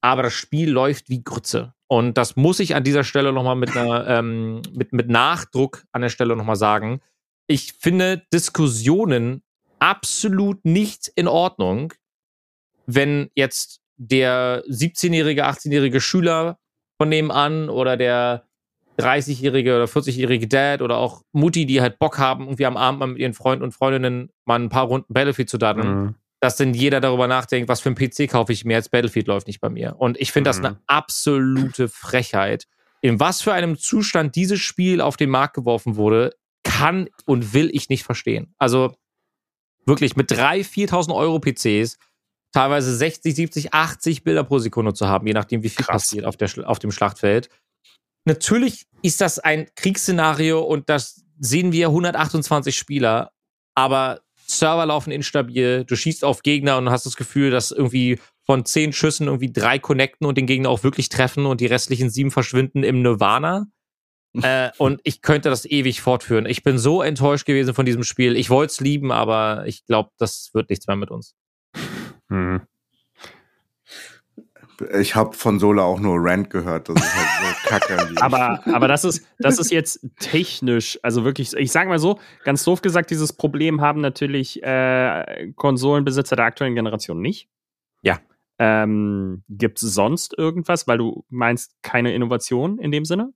[0.00, 1.74] aber das Spiel läuft wie Grütze.
[1.88, 6.02] Und das muss ich an dieser Stelle nochmal mit, einer, ähm, mit, mit Nachdruck an
[6.02, 7.00] der Stelle nochmal sagen.
[7.46, 9.42] Ich finde Diskussionen
[9.78, 11.92] absolut nicht in Ordnung,
[12.86, 16.58] wenn jetzt der 17-jährige, 18-jährige Schüler
[16.98, 18.45] von nebenan oder der
[18.98, 23.06] 30-jährige oder 40-jährige Dad oder auch Mutti, die halt Bock haben, irgendwie am Abend mal
[23.06, 26.14] mit ihren Freunden und Freundinnen mal ein paar Runden Battlefield zu daddeln, Mhm.
[26.40, 29.46] dass denn jeder darüber nachdenkt, was für ein PC kaufe ich mir, als Battlefield läuft
[29.46, 29.96] nicht bei mir.
[29.98, 30.64] Und ich finde das Mhm.
[30.66, 32.66] eine absolute Frechheit.
[33.02, 36.34] In was für einem Zustand dieses Spiel auf den Markt geworfen wurde,
[36.64, 38.54] kann und will ich nicht verstehen.
[38.58, 38.94] Also
[39.84, 41.98] wirklich mit 3.000, 4.000 Euro PCs
[42.52, 46.04] teilweise 60, 70, 80 Bilder pro Sekunde zu haben, je nachdem, wie viel Krass.
[46.04, 47.50] passiert auf, der, auf dem Schlachtfeld.
[48.26, 53.30] Natürlich ist das ein Kriegsszenario und das sehen wir 128 Spieler,
[53.74, 58.64] aber Server laufen instabil, du schießt auf Gegner und hast das Gefühl, dass irgendwie von
[58.64, 62.30] zehn Schüssen irgendwie drei connecten und den Gegner auch wirklich treffen und die restlichen sieben
[62.30, 63.66] verschwinden im Nirvana.
[64.42, 66.46] äh, und ich könnte das ewig fortführen.
[66.46, 68.36] Ich bin so enttäuscht gewesen von diesem Spiel.
[68.36, 71.34] Ich wollte es lieben, aber ich glaube, das wird nichts mehr mit uns.
[72.28, 72.62] Mhm.
[74.98, 76.88] Ich habe von Sola auch nur Rant gehört.
[76.88, 78.14] Das ist halt so kacke.
[78.20, 82.64] Aber, aber das ist, das ist jetzt technisch, also wirklich, ich sage mal so, ganz
[82.64, 87.48] doof gesagt, dieses Problem haben natürlich äh, Konsolenbesitzer der aktuellen Generation nicht.
[88.02, 88.20] Ja.
[88.58, 93.32] Ähm, Gibt es sonst irgendwas, weil du meinst keine Innovation in dem Sinne?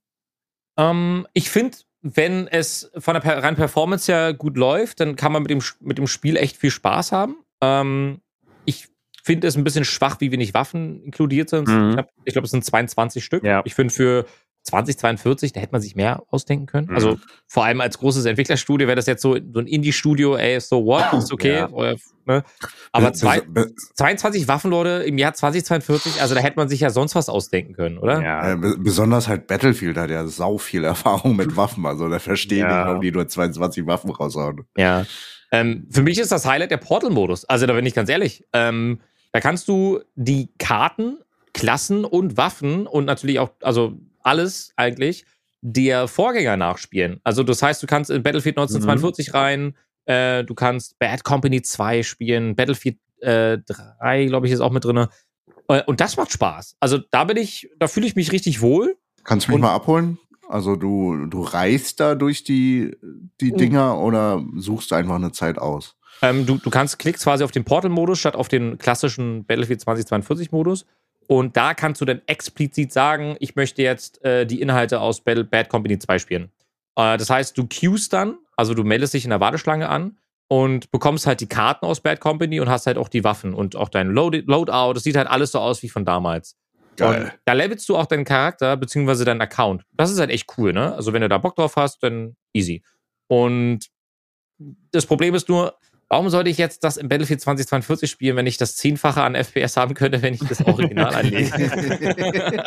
[0.77, 5.31] Ähm, ich finde, wenn es von der per reinen Performance her gut läuft, dann kann
[5.31, 7.37] man mit dem, mit dem Spiel echt viel Spaß haben.
[7.61, 8.21] Ähm,
[9.23, 11.67] finde es ein bisschen schwach, wie wenig Waffen inkludiert sind.
[11.67, 12.01] Mhm.
[12.25, 13.43] Ich, glaube, es sind 22 Stück.
[13.43, 13.61] Ja.
[13.65, 14.25] Ich finde für
[14.63, 16.87] 2042, da hätte man sich mehr ausdenken können.
[16.87, 16.95] Mhm.
[16.95, 20.85] Also vor allem als großes Entwicklerstudio wäre das jetzt so, so ein Indie-Studio, ey, so
[20.85, 21.55] what, ist okay.
[21.55, 21.69] Ja.
[21.71, 21.95] Oder,
[22.25, 22.43] ne?
[22.91, 26.79] Aber Be- zwei, be- 22 Waffen, Leute, im Jahr 2042, also da hätte man sich
[26.81, 28.21] ja sonst was ausdenken können, oder?
[28.21, 28.51] Ja.
[28.53, 31.85] äh, be- besonders halt Battlefield hat ja sau viel Erfahrung mit Waffen.
[31.87, 32.77] Also da verstehe ich Ja.
[32.77, 34.61] nicht, warum die nur 22 Waffen raushauen.
[34.77, 35.05] Ja.
[35.51, 37.45] Ähm, für mich ist das Highlight der Portal-Modus.
[37.45, 38.45] Also da bin ich ganz ehrlich.
[38.53, 39.01] Ähm,
[39.31, 41.17] da kannst du die Karten,
[41.53, 45.25] Klassen und Waffen und natürlich auch, also alles eigentlich,
[45.61, 47.19] der Vorgänger nachspielen.
[47.23, 49.75] Also das heißt, du kannst in Battlefield 1942 rein,
[50.05, 53.57] äh, du kannst Bad Company 2 spielen, Battlefield äh,
[53.99, 55.07] 3, glaube ich, ist auch mit drin.
[55.85, 56.75] Und das macht Spaß.
[56.79, 58.97] Also da bin ich, da fühle ich mich richtig wohl.
[59.23, 60.17] Kannst du mich Und- mal abholen?
[60.49, 62.97] Also du, du reist da durch die,
[63.39, 63.57] die Mhm.
[63.57, 65.95] Dinger oder suchst du einfach eine Zeit aus?
[66.21, 70.85] Ähm, du, du kannst klickst quasi auf den Portal-Modus statt auf den klassischen Battlefield 2042-Modus.
[71.27, 75.43] Und da kannst du dann explizit sagen, ich möchte jetzt äh, die Inhalte aus Battle
[75.43, 76.51] Bad Company 2 spielen.
[76.95, 80.17] Äh, das heißt, du queuest dann, also du meldest dich in der Warteschlange an
[80.47, 83.75] und bekommst halt die Karten aus Bad Company und hast halt auch die Waffen und
[83.75, 84.93] auch dein Load Loadout.
[84.93, 86.57] Das sieht halt alles so aus wie von damals.
[86.99, 89.85] Und da levelst du auch deinen Charakter beziehungsweise deinen Account.
[89.93, 90.93] Das ist halt echt cool, ne?
[90.93, 92.83] Also wenn du da Bock drauf hast, dann easy.
[93.27, 93.87] Und
[94.91, 95.73] das Problem ist nur,
[96.11, 99.77] warum sollte ich jetzt das im Battlefield 2042 spielen, wenn ich das Zehnfache an FPS
[99.77, 101.51] haben könnte, wenn ich das Original anlege?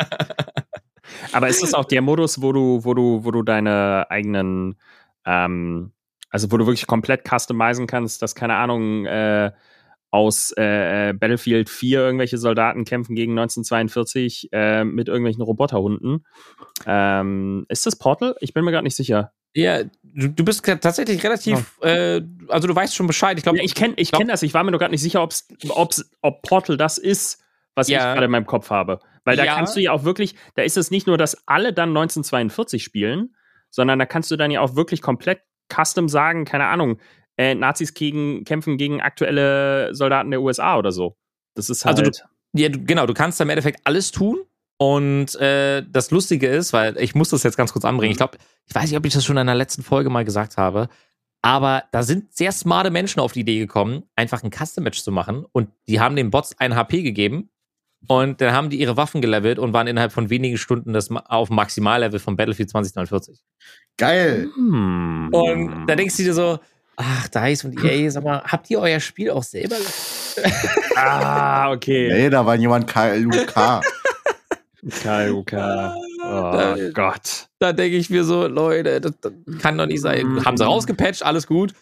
[1.31, 4.77] Aber ist das auch der Modus, wo du, wo du, wo du deine eigenen
[5.25, 5.91] Ähm,
[6.31, 9.51] also wo du wirklich komplett customizen kannst, dass, keine Ahnung, äh,
[10.11, 16.25] aus äh, Battlefield 4 irgendwelche Soldaten kämpfen gegen 1942 äh, mit irgendwelchen Roboterhunden.
[16.85, 18.35] Ähm, ist das Portal?
[18.39, 19.33] Ich bin mir gerade nicht sicher.
[19.55, 23.37] Ja, du, du bist tatsächlich relativ, äh, also du weißt schon Bescheid.
[23.37, 24.43] Ich glaube, Ja, ich kenne ich glaub- kenn das.
[24.43, 27.41] Ich war mir nur gerade nicht sicher, ob's, ob's, ob Portal das ist,
[27.73, 27.97] was Ja.
[27.99, 28.99] ich gerade in meinem Kopf habe.
[29.23, 29.55] Weil da Ja.
[29.55, 33.33] kannst du ja auch wirklich, da ist es nicht nur, dass alle dann 1942 spielen,
[33.69, 35.39] sondern da kannst du dann ja auch wirklich komplett
[35.73, 36.99] custom sagen, keine Ahnung,
[37.37, 41.17] äh, Nazis gegen, kämpfen gegen aktuelle Soldaten der USA oder so.
[41.55, 41.97] Das ist halt.
[41.99, 42.17] Also du-
[42.61, 44.37] Ja, du, genau, du kannst da im Endeffekt alles tun.
[44.77, 48.11] Und äh, das Lustige ist, weil ich muss das jetzt ganz kurz anbringen.
[48.11, 50.57] Ich glaube, ich weiß nicht, ob ich das schon in der letzten Folge mal gesagt
[50.57, 50.89] habe,
[51.41, 55.45] aber da sind sehr smarte Menschen auf die Idee gekommen, einfach ein Custom-Match zu machen.
[55.51, 57.49] Und die haben den Bots ein HP gegeben
[58.07, 61.49] und dann haben die ihre Waffen gelevelt und waren innerhalb von wenigen Stunden das auf
[61.49, 63.39] dem Maximallevel von Battlefield 2049.
[63.97, 64.49] Geil.
[64.55, 65.29] hm.
[65.31, 66.59] Und da denkst du dir so,
[66.97, 69.75] ach, DICE und EA, sag mal, habt ihr euer Spiel auch selber
[70.95, 72.09] Ah, okay.
[72.11, 73.53] Nee, da war jemand KLUK.
[74.89, 75.53] KUK.
[75.53, 77.47] Oh Da- Gott.
[77.59, 80.43] Da denke ich mir so, Leute, das, das kann doch nicht sein.
[80.45, 81.73] Haben sie rausgepatcht, alles gut.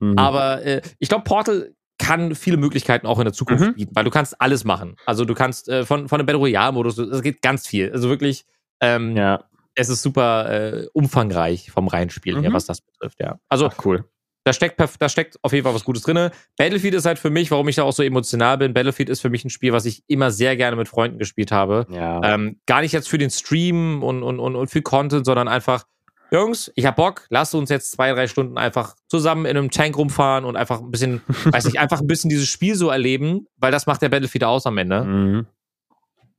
[0.00, 0.18] Mhm.
[0.18, 3.74] Aber äh, ich glaube, Portal kann viele Möglichkeiten auch in der Zukunft Mhm.
[3.74, 4.96] bieten, weil du kannst alles machen.
[5.06, 7.90] Also du kannst äh, von, von dem Battle Royale-Modus, es geht ganz viel.
[7.92, 8.44] Also wirklich,
[8.80, 9.44] ähm, ja,
[9.76, 12.54] es ist super äh, umfangreich vom Reinspielen her, Mhm.
[12.54, 13.38] was das betrifft, ja.
[13.48, 14.04] Also Ach, cool.
[14.44, 16.30] Da steckt, da steckt auf jeden Fall was Gutes drin.
[16.56, 19.30] Battlefield ist halt für mich, warum ich da auch so emotional bin, Battlefield ist für
[19.30, 21.86] mich ein Spiel, was ich immer sehr gerne mit Freunden gespielt habe.
[21.90, 22.20] Ja.
[22.22, 25.84] Ähm, gar nicht jetzt für den Stream und, und, und, und für Content, sondern einfach,
[26.30, 29.96] Jungs, ich hab Bock, lasst uns jetzt zwei, drei Stunden einfach zusammen in einem Tank
[29.96, 33.72] rumfahren und einfach ein bisschen, weiß nicht, einfach ein bisschen dieses Spiel so erleben, weil
[33.72, 35.04] das macht der Battlefield aus am Ende.
[35.04, 35.46] Mhm.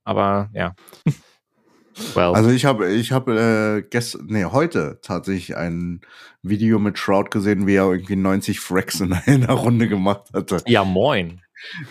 [0.04, 0.74] Aber ja.
[2.14, 2.34] Well.
[2.34, 6.02] Also ich habe ich habe äh, gestern nee, heute tatsächlich ein
[6.42, 10.58] Video mit Shroud gesehen, wie er irgendwie 90 Fracks in einer Runde gemacht hatte.
[10.66, 11.40] ja, moin.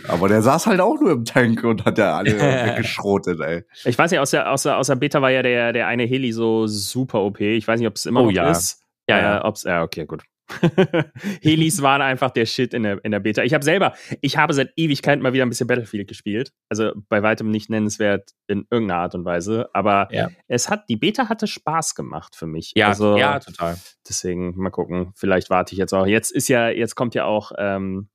[0.07, 3.63] Aber der saß halt auch nur im Tank und hat ja alle weggeschrotet, ey.
[3.83, 6.03] Ich weiß nicht, aus der, aus der, aus der Beta war ja der, der eine
[6.03, 7.41] Heli so super OP.
[7.41, 8.51] Ich weiß nicht, ob es immer Oh noch ja.
[8.51, 8.83] ist.
[9.09, 9.45] Ja, äh, ja.
[9.45, 10.23] Ob's, ja, okay, gut.
[11.41, 13.43] Helis waren einfach der Shit in der, in der Beta.
[13.43, 16.51] Ich habe selber, ich habe seit Ewigkeiten mal wieder ein bisschen Battlefield gespielt.
[16.69, 19.69] Also bei weitem nicht nennenswert in irgendeiner Art und Weise.
[19.73, 20.29] Aber Ja.
[20.47, 22.73] es hat, die Beta hatte Spaß gemacht für mich.
[22.75, 23.77] Ja, also, ja, total.
[24.07, 25.11] Deswegen mal gucken.
[25.15, 26.05] Vielleicht warte ich jetzt auch.
[26.05, 28.09] Jetzt ist ja, jetzt kommt ja auch, ähm,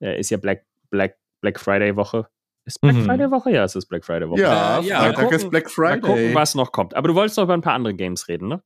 [0.00, 2.28] äh, ist ja Black, Black, Black Friday Woche.
[2.64, 3.04] Ist Black Mhm.
[3.04, 3.50] Friday Woche?
[3.50, 4.40] Ja, es ist Black Friday Woche.
[4.42, 6.00] Ja, Äh, ja, Freitag mal gucken- ist Black Mal Friday.
[6.00, 6.94] gucken, was noch kommt.
[6.94, 8.62] Aber du wolltest noch über ein paar andere Games reden, ne?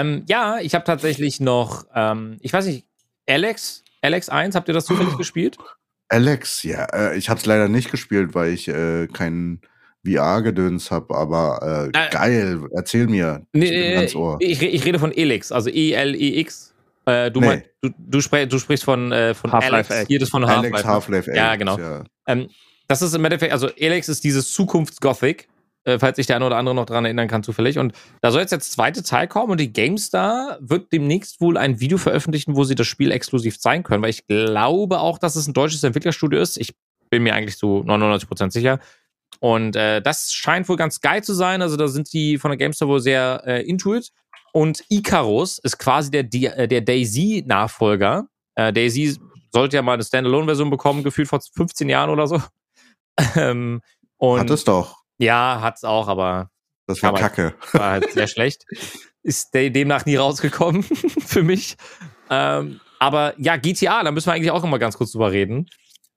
[0.00, 2.86] Ähm, ja, ich habe tatsächlich noch, ähm, ich weiß nicht,
[3.28, 5.56] Alex, Alex 1, habt ihr das zufällig gespielt?
[6.08, 9.60] Alex, ja, äh, ich habe es leider nicht gespielt, weil ich äh, kein
[10.06, 13.44] VR-Gedöns habe, aber äh, Äh, geil, erzähl mir.
[13.52, 14.36] ich bin ganz Ohr.
[14.40, 16.72] ich, re- ich rede von Elix, also E-L-E-X.
[17.06, 17.46] Äh, du, Nee.
[17.46, 20.88] mein, du, du, spre du sprichst von, äh, von Half-Life Alex, das von Alex Half-Life.
[20.88, 21.78] Half-Life Ja, Alex, genau.
[21.78, 22.04] Ja.
[22.26, 22.48] Ähm,
[22.88, 25.48] das ist im Endeffekt, also Elex ist dieses Zukunfts-Gothic,
[25.86, 27.78] äh, falls sich der eine oder andere noch dran erinnern kann, zufällig.
[27.78, 31.80] Und da soll jetzt der zweite Teil kommen und die GameStar wird demnächst wohl ein
[31.80, 35.46] Video veröffentlichen, wo sie das Spiel exklusiv zeigen können, weil ich glaube auch, dass es
[35.46, 36.58] ein deutsches Entwicklerstudio ist.
[36.58, 36.74] Ich
[37.08, 38.80] bin mir eigentlich zu 99% sicher.
[39.38, 41.62] Und äh, das scheint wohl ganz geil zu sein.
[41.62, 44.10] Also da sind die von der GameStar wohl sehr äh, intuit.
[44.52, 48.26] Und Icarus ist quasi der, äh, der Daisy-Nachfolger.
[48.54, 49.18] Äh, Daisy
[49.52, 52.42] sollte ja mal eine Standalone-Version bekommen, gefühlt vor 15 Jahren oder so.
[53.36, 53.82] ähm,
[54.16, 55.05] und Hat es doch.
[55.18, 56.50] Ja, hat's auch, aber
[56.86, 57.54] Das war Aber- kacke.
[57.72, 58.64] war halt sehr schlecht.
[59.22, 60.82] Ist de demnach nie rausgekommen
[61.26, 61.76] für mich.
[62.30, 65.68] Ähm, aber ja, GTA, da müssen wir eigentlich auch immer ganz kurz drüber reden.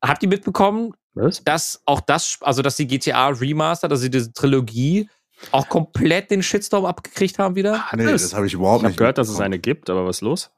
[0.01, 1.43] Habt ihr mitbekommen, Was?
[1.43, 5.09] dass auch das, also dass die GTA Remastered, also diese Trilogie,
[5.51, 7.85] auch komplett den Shitstorm abgekriegt haben wieder?
[7.95, 8.97] Nee, das habe ich überhaupt Ich habe nicht.
[8.97, 10.51] gehört, dass es eine gibt, aber was ist los?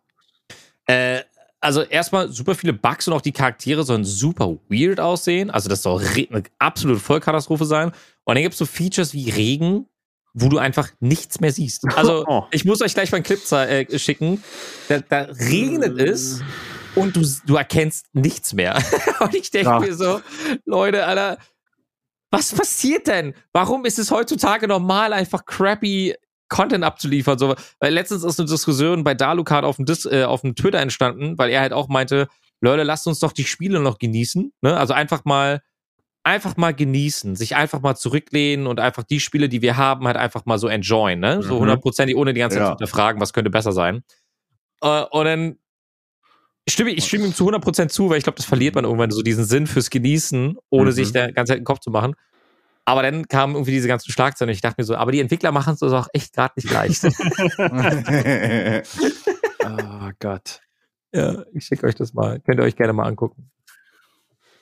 [0.88, 1.22] Äh,
[1.62, 5.50] also erstmal super viele Bugs und auch die Charaktere sollen super weird aussehen.
[5.52, 7.92] Also das soll eine absolute Vollkatastrophe sein.
[8.24, 9.86] Und dann gibt es so Features wie Regen,
[10.34, 11.86] wo du einfach nichts mehr siehst.
[11.96, 12.46] Also Oh.
[12.52, 14.44] ich muss euch gleich mal einen Clip äh, schicken.
[14.90, 16.42] Da, da regnet es
[16.96, 18.82] und du, du erkennst nichts mehr.
[19.20, 19.80] und ich denke Ja.
[19.80, 20.20] mir so,
[20.66, 21.38] Leute, Alter,
[22.32, 23.34] was passiert denn?
[23.54, 26.16] Warum ist es heutzutage normal, einfach crappy
[26.52, 27.40] Content abzuliefern?
[27.40, 30.80] So, weil letztens ist eine Diskussion bei Dalukat auf dem, Dis äh, auf dem Twitter
[30.80, 32.28] entstanden, weil er halt auch meinte,
[32.60, 34.54] Leute, lasst uns doch die Spiele noch genießen.
[34.62, 34.78] Ne?
[34.78, 35.62] Also einfach mal,
[36.24, 40.18] einfach mal genießen, sich einfach mal zurücklehnen und einfach die Spiele, die wir haben, halt
[40.18, 41.20] einfach mal so enjoyen.
[41.20, 41.42] Ne?
[41.42, 41.60] So Mhm.
[41.62, 42.68] hundertprozentig, ohne die ganze Zeit Ja.
[42.68, 44.04] zu hinterfragen, was könnte besser sein.
[44.84, 45.56] Äh, und dann
[46.70, 49.10] stimme ich, ich stimme ihm zu 100% zu, weil ich glaube, das verliert man irgendwann
[49.12, 50.96] so diesen Sinn fürs Genießen, ohne Mhm.
[50.96, 52.16] sich da ganz den Kopf zu machen.
[52.86, 55.52] Aber dann kamen irgendwie diese ganzen Schlagzeilen und ich dachte mir so, aber die Entwickler
[55.52, 57.04] machen es uns auch echt gerade nicht leicht.
[60.22, 60.62] Gott.
[61.14, 62.40] Ja, ich schicke euch das mal.
[62.40, 63.52] Könnt ihr euch gerne mal angucken.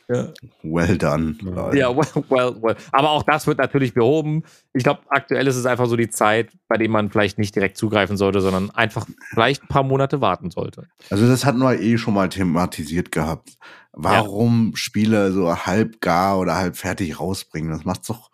[0.09, 0.29] Ja.
[0.63, 1.35] Well done.
[1.39, 1.77] Leute.
[1.77, 2.75] Ja, well, well, well.
[2.91, 4.43] Aber auch das wird natürlich behoben.
[4.73, 7.77] Ich glaube, aktuell ist es einfach so die Zeit, bei dem man vielleicht nicht direkt
[7.77, 10.87] zugreifen sollte, sondern einfach vielleicht ein paar Monate warten sollte.
[11.11, 13.59] Also das hatten wir eh schon mal thematisiert gehabt.
[13.91, 17.71] Warum Spiele so halb gar oder halb fertig rausbringen?
[17.71, 18.31] Das macht doch,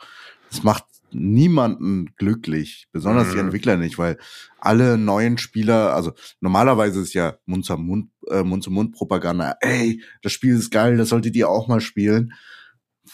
[0.50, 0.86] das macht
[1.18, 3.46] niemanden glücklich, besonders die Mhm.
[3.46, 4.18] Entwickler nicht, weil
[4.60, 9.56] alle neuen Spieler, also normalerweise ist ja Mund zu Mund, äh, Mund zu Mund Propaganda.
[9.62, 12.34] Ey, das Spiel ist geil, das solltet ihr auch mal spielen.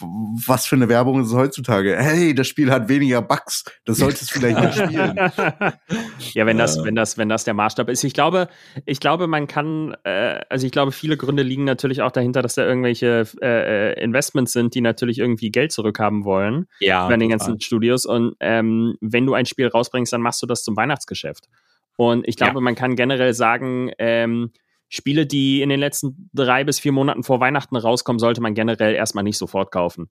[0.00, 1.96] Was für eine Werbung ist es heutzutage?
[1.98, 5.16] Hey, das Spiel hat weniger Bugs, das solltest du vielleicht mal spielen.
[6.32, 6.84] ja, wenn das, Ja.
[6.84, 8.02] wenn das, wenn das der Maßstab ist.
[8.04, 8.48] Ich glaube,
[8.86, 12.54] ich glaube, man kann, äh, also ich glaube, viele Gründe liegen natürlich auch dahinter, dass
[12.54, 17.06] da irgendwelche äh, Investments sind, die natürlich irgendwie Geld zurückhaben wollen Ja.
[17.08, 18.06] bei den ganzen Studios.
[18.06, 21.48] Und ähm, wenn du ein Spiel rausbringst, dann machst du das zum Weihnachtsgeschäft.
[21.96, 24.50] Und ich glaube, man kann generell sagen, ähm,
[24.94, 28.94] Spiele, die in den letzten drei bis vier Monaten vor Weihnachten rauskommen, sollte man generell
[28.94, 30.10] erstmal nicht sofort kaufen.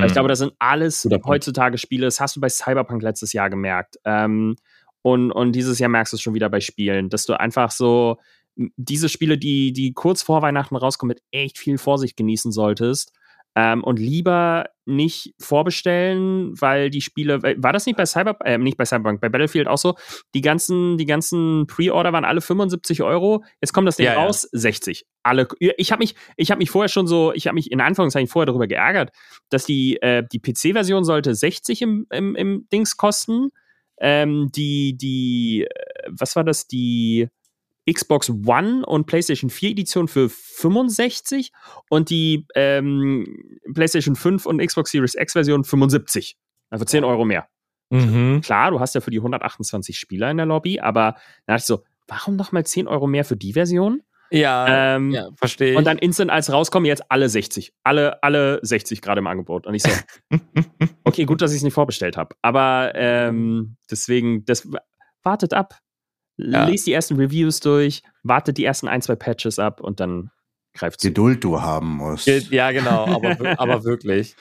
[0.00, 2.06] Weil Ich glaube, das sind alles heutzutage Spiele.
[2.06, 3.96] Das hast du bei Cyberpunk letztes Jahr gemerkt.
[4.06, 4.56] Ähm,
[5.02, 8.16] und, und dieses Jahr merkst du es schon wieder bei Spielen, dass du einfach so
[8.56, 13.12] diese Spiele, die, die kurz vor Weihnachten rauskommen, mit echt viel Vorsicht genießen solltest.
[13.54, 18.78] Ähm, und lieber nicht vorbestellen, weil die Spiele, war das nicht bei Cyber, äh, nicht
[18.78, 19.94] bei Cyberpunk, bei Battlefield auch so?
[20.34, 23.44] Die ganzen, die ganzen Pre-Order waren alle 75 Euro.
[23.60, 24.24] Jetzt kommt das Ding Ja, ja.
[24.24, 25.04] raus, 60.
[25.22, 28.28] Alle, ich habe mich, ich habe mich vorher schon so, ich habe mich in Anführungszeichen
[28.28, 29.10] vorher darüber geärgert,
[29.50, 33.50] dass die, äh, die PC-Version sollte 60 im, im, im Dings kosten.
[34.00, 36.66] Ähm, die, die, äh, was war das?
[36.66, 37.28] Die
[37.90, 41.52] Xbox One und PlayStation 4 Edition für 65
[41.88, 46.36] und die ähm, PlayStation 5 und Xbox Series X Version 75.
[46.70, 47.48] Also 10 Euro mehr.
[47.90, 48.40] Mhm.
[48.40, 51.16] Klar, du hast ja für die 128 Spieler in der Lobby, aber
[51.46, 54.02] da dachte ich so, warum nochmal 10 Euro mehr für die Version?
[54.30, 55.76] Ja, Ähm, ja verstehe.
[55.76, 57.74] Und dann instant als rauskommen, jetzt alle 60.
[57.84, 59.66] Alle, alle 60 gerade im Angebot.
[59.66, 59.90] Und ich so,
[61.04, 62.34] okay, gut, dass ich es nicht vorbestellt habe.
[62.40, 64.66] Aber ähm, deswegen, das
[65.22, 65.78] wartet ab.
[66.36, 66.66] Ja.
[66.66, 70.30] Lest die ersten Reviews durch, wartet die ersten ein, zwei Patches ab und dann
[70.74, 71.08] greift zu.
[71.08, 72.26] Geduld du haben musst.
[72.26, 74.34] Ja, genau, aber, aber wirklich.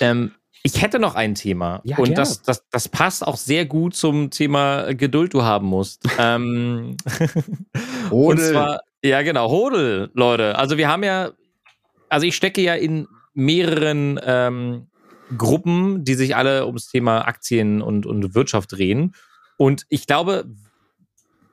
[0.00, 1.80] Ähm, ich hätte noch ein Thema.
[1.84, 6.02] Ja, und das, das, das passt auch sehr gut zum Thema Geduld du haben musst.
[6.18, 6.96] ähm,
[8.10, 8.50] und Hodel.
[8.50, 10.58] zwar, ja, genau, Hodel, Leute.
[10.58, 11.30] Also wir haben ja,
[12.08, 14.88] also ich stecke ja in mehreren ähm,
[15.36, 19.14] Gruppen, die sich alle ums Thema Aktien und, und Wirtschaft drehen.
[19.56, 20.46] Und ich glaube,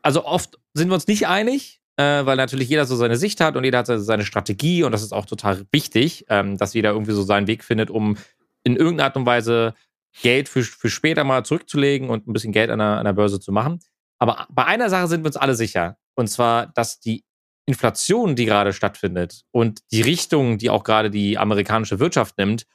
[0.03, 3.55] also oft sind wir uns nicht einig, äh, weil natürlich jeder so seine Sicht hat
[3.55, 7.13] und jeder hat seine- Strategie und das ist auch total wichtig, ähm, dass jeder irgendwie
[7.13, 8.17] so seinen Weg findet, um
[8.63, 9.73] in irgendeiner Art und Weise
[10.21, 13.39] Geld für, für später mal zurückzulegen und ein bisschen Geld an der, an der Börse
[13.39, 13.79] zu machen.
[14.19, 15.97] Aber bei einer Sache sind wir uns alle sicher.
[16.15, 17.23] Und zwar, dass die
[17.65, 22.65] Inflation, die gerade stattfindet und die Richtung, die auch gerade die amerikanische Wirtschaft nimmt,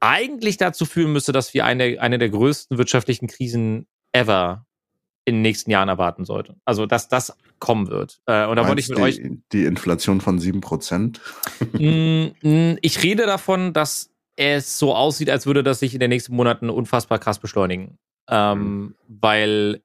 [0.00, 4.66] eigentlich dazu führen müsste, dass wir eine, eine der größten wirtschaftlichen Krisen ever
[5.28, 6.56] in den nächsten Jahren erwarten sollte.
[6.64, 8.20] Also, dass das kommen wird.
[8.26, 11.18] Äh, und da wollte ich mit euch die, die Inflation von 7%.
[11.72, 16.10] Mm, mm, Ich rede davon, dass es so aussieht, als würde das sich in den
[16.10, 17.98] nächsten Monaten unfassbar krass beschleunigen.
[18.30, 19.82] Ähm, weil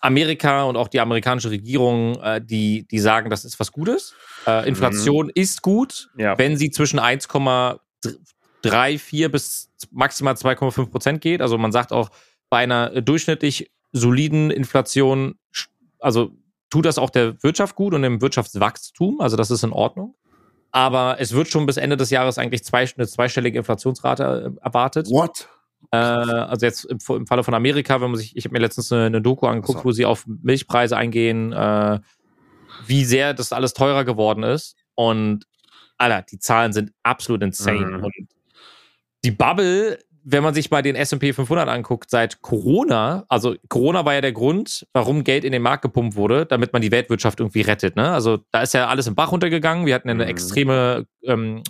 [0.00, 4.14] Amerika und auch die amerikanische Regierung, äh, die, die sagen, das ist was Gutes.
[4.46, 6.38] Äh, Inflation ist gut, Ja.
[6.38, 11.42] wenn sie zwischen 1,34 bis maximal 2,5 Prozent geht.
[11.42, 12.10] Also man sagt auch,
[12.48, 15.34] bei einer durchschnittlich soliden Inflation,
[15.98, 16.32] also
[16.70, 19.20] tut das auch der Wirtschaft gut und dem Wirtschaftswachstum.
[19.20, 20.14] Also das ist in Ordnung.
[20.72, 25.10] Aber es wird schon bis Ende des Jahres eigentlich zwei, eine zweistellige Inflationsrate äh, erwartet.
[25.10, 25.48] What?
[25.90, 28.92] Äh, also jetzt im, im Falle von Amerika, wenn man sich, ich habe mir letztens
[28.92, 29.84] eine, eine Doku angeguckt, so.
[29.84, 31.98] wo sie auf Milchpreise eingehen, äh,
[32.86, 34.76] wie sehr das alles teurer geworden ist.
[34.94, 35.46] Und
[35.98, 37.98] Alter, die Zahlen sind absolut insane.
[37.98, 38.04] Mhm.
[38.04, 38.14] Und
[39.24, 44.14] die Bubble, wenn man sich mal den S&P 500 anguckt, seit Corona, also Corona war
[44.14, 47.62] ja der Grund, warum Geld in den Markt gepumpt wurde, damit man die Weltwirtschaft irgendwie
[47.62, 47.96] rettet.
[47.96, 48.10] Ne?
[48.10, 49.86] Also da ist ja alles im Bach runtergegangen.
[49.86, 50.30] Wir hatten eine Mhm.
[50.30, 51.62] extreme ähm,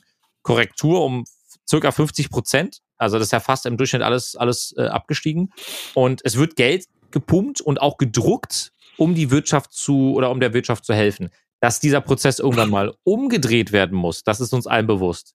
[0.43, 1.25] Korrektur um
[1.69, 2.79] circa 50 Prozent.
[2.97, 5.51] Also das ist ja fast im Durchschnitt alles, alles äh, abgestiegen.
[5.95, 10.53] Und es wird Geld gepumpt und auch gedruckt, um die Wirtschaft zu oder um der
[10.53, 11.31] Wirtschaft zu helfen.
[11.61, 15.35] Dass dieser Prozess irgendwann mal umgedreht werden muss, das ist uns allen bewusst.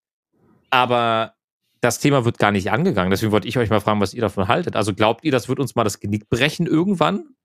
[0.70, 1.34] Aber
[1.86, 3.12] das Thema wird gar nicht angegangen.
[3.12, 4.76] Deswegen wollte ich euch mal fragen, was ihr davon haltet.
[4.76, 7.36] Also glaubt ihr, das wird uns mal das Genick brechen irgendwann?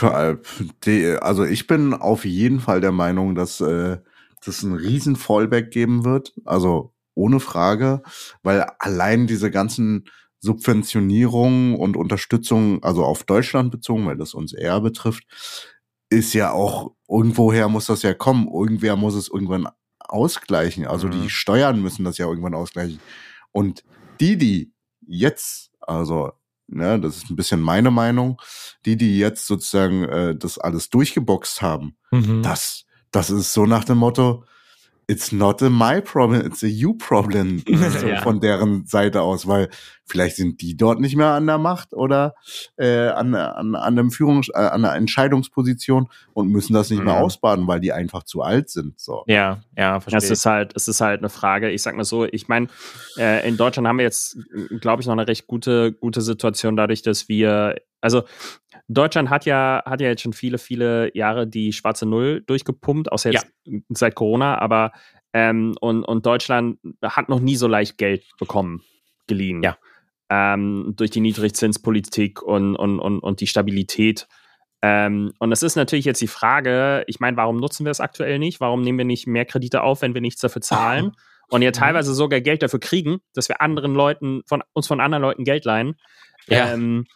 [0.00, 0.36] Äh,
[1.16, 3.98] Also ich bin auf jeden Fall der Meinung, dass äh,
[4.44, 6.34] das einen riesen Fallback geben wird.
[6.44, 8.02] Also ohne Frage,
[8.44, 10.04] weil allein diese ganzen
[10.38, 15.24] Subventionierungen und Unterstützung, also auf Deutschland bezogen, weil das uns eher betrifft,
[16.10, 18.46] ist ja auch, irgendwoher muss das ja kommen.
[18.46, 19.66] Irgendwer muss es irgendwann
[20.08, 20.86] ausgleichen.
[20.86, 21.12] Also Mhm.
[21.12, 23.00] die Steuern müssen das ja irgendwann ausgleichen.
[23.52, 23.84] Und
[24.20, 24.72] die, die
[25.06, 26.32] jetzt, also,
[26.68, 28.40] ne, das ist ein bisschen meine Meinung,
[28.84, 32.42] die, die jetzt sozusagen äh, das alles durchgeboxt haben, Mhm.
[32.42, 34.44] das, das ist so nach dem Motto,
[35.08, 37.62] it's not a my problem, it's a you problem
[38.00, 38.20] so Ja.
[38.22, 39.68] von deren Seite aus, weil
[40.04, 42.34] vielleicht sind die dort nicht mehr an der Macht oder
[42.76, 47.14] äh, an, an, an, einem Führungs-, äh, an einer Entscheidungsposition und müssen das nicht mehr
[47.14, 47.22] Mhm.
[47.22, 48.98] ausbaden, weil die einfach zu alt sind.
[49.00, 49.24] So.
[49.26, 50.18] ja, ja, verstehe.
[50.18, 51.70] Es ist halt, es ist halt eine Frage.
[51.70, 52.68] Ich sag mal so, ich meine,
[53.16, 54.38] äh, in Deutschland haben wir jetzt,
[54.80, 58.22] glaube ich, noch eine recht gute, gute Situation dadurch, dass wir, also
[58.88, 63.32] Deutschland hat ja, hat ja jetzt schon viele, viele Jahre die schwarze Null durchgepumpt, außer
[63.32, 63.46] jetzt
[63.88, 64.92] seit Corona, aber
[65.32, 68.82] ähm, und, und Deutschland hat noch nie so leicht Geld bekommen,
[69.26, 69.62] geliehen.
[69.62, 69.76] Ja.
[70.28, 74.28] Ähm, durch die Niedrigzinspolitik und, und, und, und die Stabilität.
[74.82, 78.38] Ähm, und es ist natürlich jetzt die Frage, ich meine, warum nutzen wir es aktuell
[78.38, 78.60] nicht?
[78.60, 81.12] Warum nehmen wir nicht mehr Kredite auf, wenn wir nichts dafür zahlen?
[81.48, 85.22] Und ja teilweise sogar Geld dafür kriegen, dass wir anderen Leuten, von uns von anderen
[85.22, 85.94] Leuten Geld leihen.
[86.48, 86.72] Ja.
[86.72, 87.06] Ähm,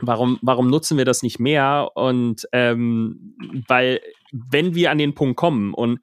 [0.00, 1.90] warum, warum nutzen wir das nicht mehr?
[1.94, 3.36] Und ähm,
[3.68, 4.00] weil,
[4.32, 6.00] wenn wir an den Punkt kommen und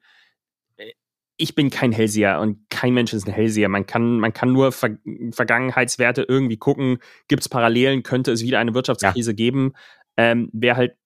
[0.76, 0.92] äh,
[1.36, 3.68] ich bin kein Hellseher und kein Mensch ist ein Hellseher.
[3.68, 4.96] Man kann, man kann nur Ver
[5.32, 6.98] Vergangenheitswerte irgendwie gucken.
[7.28, 8.02] Gibt es Parallelen?
[8.02, 9.72] Könnte es wieder eine Wirtschaftskrise geben?
[10.16, 10.96] Ähm, Wäre halt.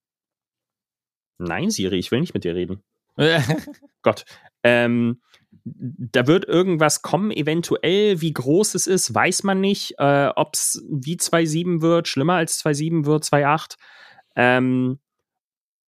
[1.38, 2.82] Nein, Siri, ich will nicht mit dir reden.
[4.02, 4.24] Gott.
[4.62, 5.20] Ähm,
[5.66, 8.20] da wird irgendwas kommen, eventuell.
[8.20, 9.94] Wie groß es ist, weiß man nicht.
[9.98, 13.76] Äh, Ob es wie 2,7 wird, schlimmer als 2,7 wird, 2,8.
[14.36, 14.98] Ähm,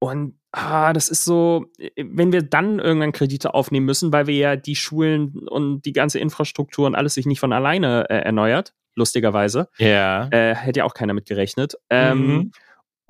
[0.01, 1.67] und ah, das ist so,
[1.97, 6.19] wenn wir dann irgendwann Kredite aufnehmen müssen, weil wir ja die Schulen und die ganze
[6.19, 10.29] Infrastruktur und alles sich nicht von alleine äh, erneuert, lustigerweise, ja.
[10.31, 11.75] äh, hätte ja auch keiner mit gerechnet.
[11.91, 12.53] Ähm, Mhm.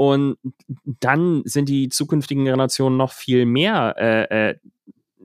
[0.00, 0.36] Und
[0.84, 4.54] dann sind die zukünftigen Generationen noch viel mehr äh, äh,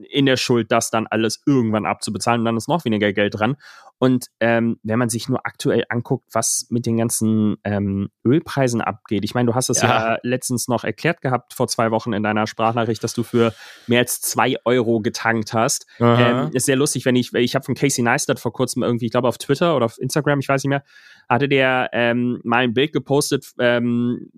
[0.09, 3.55] in der Schuld, das dann alles irgendwann abzubezahlen und dann ist noch weniger Geld dran.
[3.99, 9.23] Und ähm, wenn man sich nur aktuell anguckt, was mit den ganzen ähm, Ölpreisen abgeht,
[9.23, 10.13] ich meine, du hast es ja.
[10.13, 10.17] Ja.
[10.23, 13.53] letztens noch erklärt gehabt vor zwei Wochen in deiner Sprachnachricht, dass du für
[13.87, 15.85] mehr als zwei Euro getankt hast.
[15.99, 19.11] Ähm, ist sehr lustig, wenn ich, ich habe von Casey Neistat vor kurzem irgendwie, ich
[19.11, 20.83] glaube auf Twitter oder auf Instagram, ich weiß nicht mehr,
[21.29, 24.29] hatte der ähm, mal ein Bild gepostet, ähm,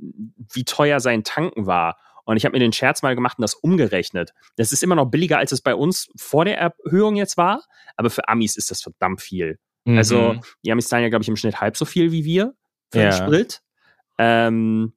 [0.54, 1.98] wie teuer sein Tanken war.
[2.26, 4.34] Und ich habe mir den Scherz mal gemacht und das umgerechnet.
[4.58, 7.62] Das ist immer noch billiger, als es bei uns vor der Erhöhung jetzt war,
[7.96, 9.60] aber für Amis ist das verdammt viel.
[9.86, 9.98] Mhm.
[9.98, 12.54] Also, die Amis zahlen ja, glaube ich, im Schnitt halb so viel wie wir
[12.92, 13.10] für Ja.
[13.10, 13.62] den Sprit.
[14.18, 14.94] Ähm,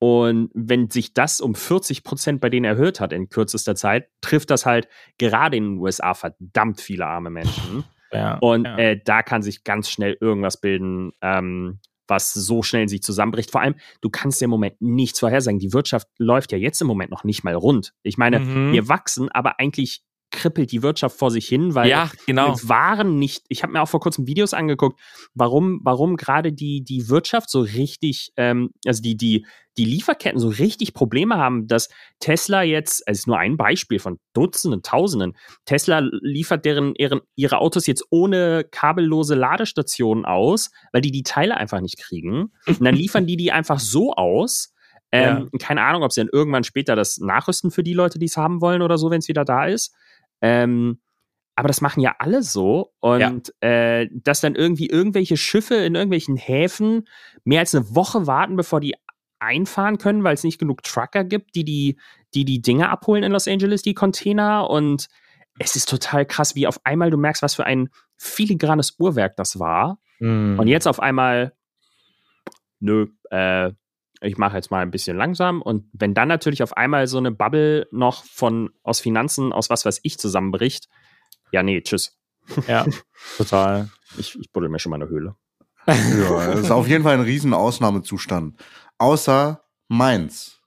[0.00, 4.50] und wenn sich das um 40 Prozent bei denen erhöht hat in kürzester Zeit, trifft
[4.50, 7.84] das halt gerade in den USA verdammt viele arme Menschen.
[8.12, 8.36] ja.
[8.38, 8.76] Und ja.
[8.76, 11.78] äh, da kann sich ganz schnell irgendwas bilden, ähm,
[12.08, 13.50] was so schnell in sich zusammenbricht.
[13.50, 15.58] Vor allem, du kannst ja im Moment nichts vorhersagen.
[15.58, 17.92] Die Wirtschaft läuft ja jetzt im Moment noch nicht mal rund.
[18.02, 18.72] Ich meine, Mhm.
[18.72, 20.02] wir wachsen, aber eigentlich
[20.34, 22.56] kribbelt die Wirtschaft vor sich hin, weil ja, genau.
[22.62, 25.00] waren nicht, ich habe mir auch vor kurzem Videos angeguckt,
[25.32, 30.48] warum, warum gerade die, die Wirtschaft so richtig, ähm, also die, die, die Lieferketten so
[30.48, 31.88] richtig Probleme haben, dass
[32.20, 37.58] Tesla jetzt, es ist nur ein Beispiel von Dutzenden, Tausenden, Tesla liefert deren, ihren, ihre
[37.58, 42.52] Autos jetzt ohne kabellose Ladestationen aus, weil die die Teile einfach nicht kriegen.
[42.66, 44.70] Und dann liefern die die einfach so aus.
[45.14, 48.36] Ähm, Keine Ahnung, ob sie dann irgendwann später das nachrüsten für die Leute, die es
[48.36, 49.94] haben wollen oder so, wenn es wieder da ist.
[50.44, 51.00] Ähm,
[51.56, 52.92] aber das machen ja alle so.
[53.00, 57.08] Und äh, dass dann irgendwie irgendwelche Schiffe in irgendwelchen Häfen
[57.44, 58.94] mehr als eine Woche warten, bevor die
[59.38, 61.98] einfahren können, weil es nicht genug Trucker gibt, die die,
[62.34, 64.68] die die Dinge abholen in Los Angeles, die Container.
[64.68, 65.08] Und
[65.58, 67.88] es ist total krass, wie auf einmal du merkst, was für ein
[68.18, 69.98] filigranes Uhrwerk das war.
[70.18, 70.58] Mhm.
[70.58, 71.54] Und jetzt auf einmal,
[72.80, 73.72] nö, äh,
[74.24, 75.62] ich mache jetzt mal ein bisschen langsam.
[75.62, 79.84] Und wenn dann natürlich auf einmal so eine Bubble noch von aus Finanzen, aus was
[79.84, 80.88] weiß ich, zusammenbricht,
[81.52, 82.18] ja, nee, tschüss.
[82.66, 82.86] Ja,
[83.36, 83.90] total.
[84.18, 85.36] Ich, ich buddel mir schon mal eine Höhle.
[85.86, 88.58] Ja, das ist auf jeden Fall ein riesen Ausnahmezustand.
[88.98, 90.60] Außer Mainz.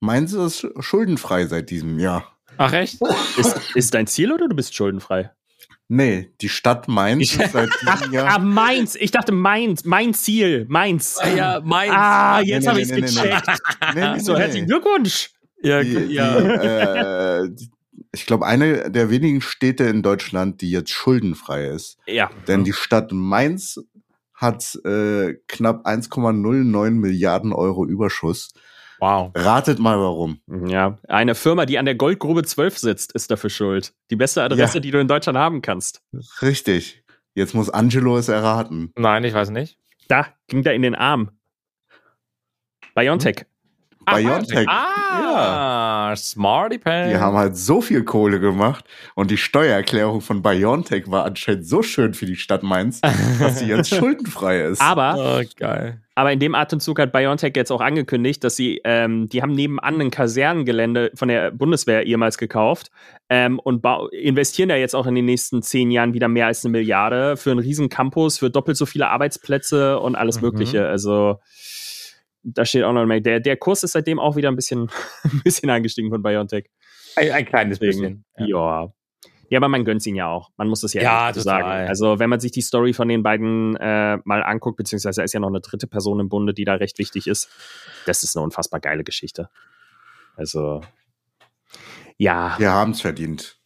[0.00, 2.36] Mainz ist schuldenfrei seit diesem Jahr.
[2.56, 3.00] Ach, echt?
[3.36, 5.30] Ist, ist dein Ziel oder du bist schuldenfrei?
[5.92, 8.38] Nee, die Stadt Mainz ist seit diesem Ah, Jahr.
[8.38, 8.94] Mainz.
[8.94, 9.84] Ich dachte Mainz.
[9.84, 10.64] Mein Ziel.
[10.68, 11.18] Mainz.
[11.36, 11.92] ja, meins.
[11.92, 13.46] Ah, jetzt Nee, habe nee, ich es nee, gecheckt.
[13.96, 14.66] Nee, nee, So, nee, herzlichen.
[14.68, 15.30] Glückwunsch.
[15.62, 16.38] ja, Die, die, ja.
[17.40, 17.70] äh, die,
[18.12, 21.98] ich glaube, eine der wenigen Städte in Deutschland, die jetzt schuldenfrei ist.
[22.06, 22.30] Ja.
[22.46, 23.80] Denn die Stadt Mainz
[24.32, 28.52] hat äh, knapp 1,09 Milliarden Euro Überschuss.
[29.00, 29.32] Wow.
[29.34, 30.40] Ratet mal warum.
[30.66, 33.92] Ja, eine Firma, die an der Goldgrube 12 sitzt, ist dafür schuld.
[34.10, 34.80] Die beste Adresse, Ja.
[34.80, 36.02] die du in Deutschland haben kannst.
[36.42, 37.02] Richtig.
[37.34, 38.92] Jetzt muss Angelo es erraten.
[38.96, 39.78] Nein, ich weiß nicht.
[40.08, 41.30] Da ging da in den Arm.
[42.94, 43.46] Biontech.
[44.04, 44.66] BioNTech.
[44.68, 47.10] Ah, Ah, smarty pants.
[47.12, 48.84] Die haben halt so viel Kohle gemacht
[49.14, 53.00] und die Steuererklärung von BioNTech war anscheinend so schön für die Stadt Mainz,
[53.38, 54.80] dass sie jetzt schuldenfrei ist.
[54.82, 56.00] Aber, Oh, geil.
[56.20, 59.98] Aber in dem Atemzug hat BioNTech jetzt auch angekündigt, dass sie, ähm, die haben nebenan
[60.02, 62.90] ein Kasernengelände von der Bundeswehr ehemals gekauft
[63.30, 66.72] ähm, und investieren da jetzt auch in den nächsten zehn Jahren wieder mehr als eine
[66.72, 70.48] Milliarde für einen riesen Campus, für doppelt so viele Arbeitsplätze und alles Mhm.
[70.48, 70.86] Mögliche.
[70.86, 71.38] Also
[72.42, 73.20] da steht auch noch mehr.
[73.20, 74.90] Der, der Kurs ist seitdem auch wieder ein bisschen,
[75.24, 76.66] ein bisschen angestiegen von BioNTech.
[77.16, 78.48] Ein, ein kleines Deswegen, bisschen.
[78.50, 78.82] ja.
[78.84, 78.92] ja.
[79.56, 80.50] Aber man gönnt ihn ja auch.
[80.56, 81.62] Man muss das ja, Ja, so total.
[81.62, 81.88] sagen.
[81.88, 85.32] Also, wenn man sich die Story von den beiden äh, mal anguckt, beziehungsweise da ist
[85.32, 87.48] ja noch eine dritte Person im Bunde, die da recht wichtig ist,
[88.06, 89.50] das ist eine unfassbar geile Geschichte.
[90.36, 90.82] Also,
[92.16, 92.58] ja, ja.
[92.58, 93.56] Wir haben es verdient.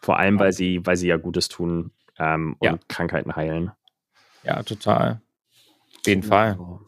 [0.00, 2.78] Vor allem, weil sie, weil sie ja Gutes tun ähm, und Ja.
[2.88, 3.70] Krankheiten heilen.
[4.42, 5.20] Ja, total.
[6.00, 6.58] Auf jeden Fall.
[6.58, 6.80] Cool.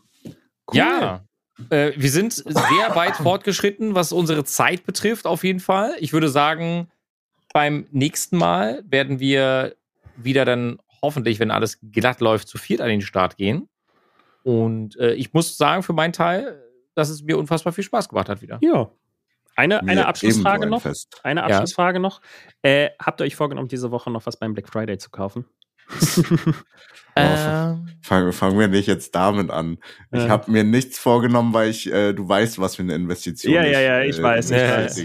[0.72, 1.24] Ja.
[1.70, 5.94] Äh, wir sind sehr weit fortgeschritten, was unsere Zeit betrifft, auf jeden Fall.
[6.00, 6.88] Ich würde sagen,
[7.54, 9.76] beim nächsten Mal werden wir
[10.16, 13.68] wieder dann hoffentlich, wenn alles glatt läuft, zu viert an den Start gehen.
[14.42, 16.62] Und äh, ich muss sagen, für meinen Teil,
[16.94, 18.58] dass es mir unfassbar viel Spaß gemacht hat wieder.
[18.60, 18.90] Ja.
[19.56, 20.82] Eine, eine Abschlussfrage noch.
[20.82, 21.20] Fest.
[21.22, 21.46] Eine Ja.
[21.46, 22.20] Abschlussfrage noch.
[22.62, 25.44] Äh, habt ihr euch vorgenommen, diese Woche noch was beim Black Friday zu kaufen?
[27.16, 29.78] Ähm, Fangen fangen wir nicht jetzt damit an.
[30.10, 30.28] Ich Ja.
[30.30, 33.80] habe mir nichts vorgenommen, weil ich, äh, du weißt, was für eine Investition Ja, ja,
[33.80, 34.98] ja, ich weiß, ich weiß.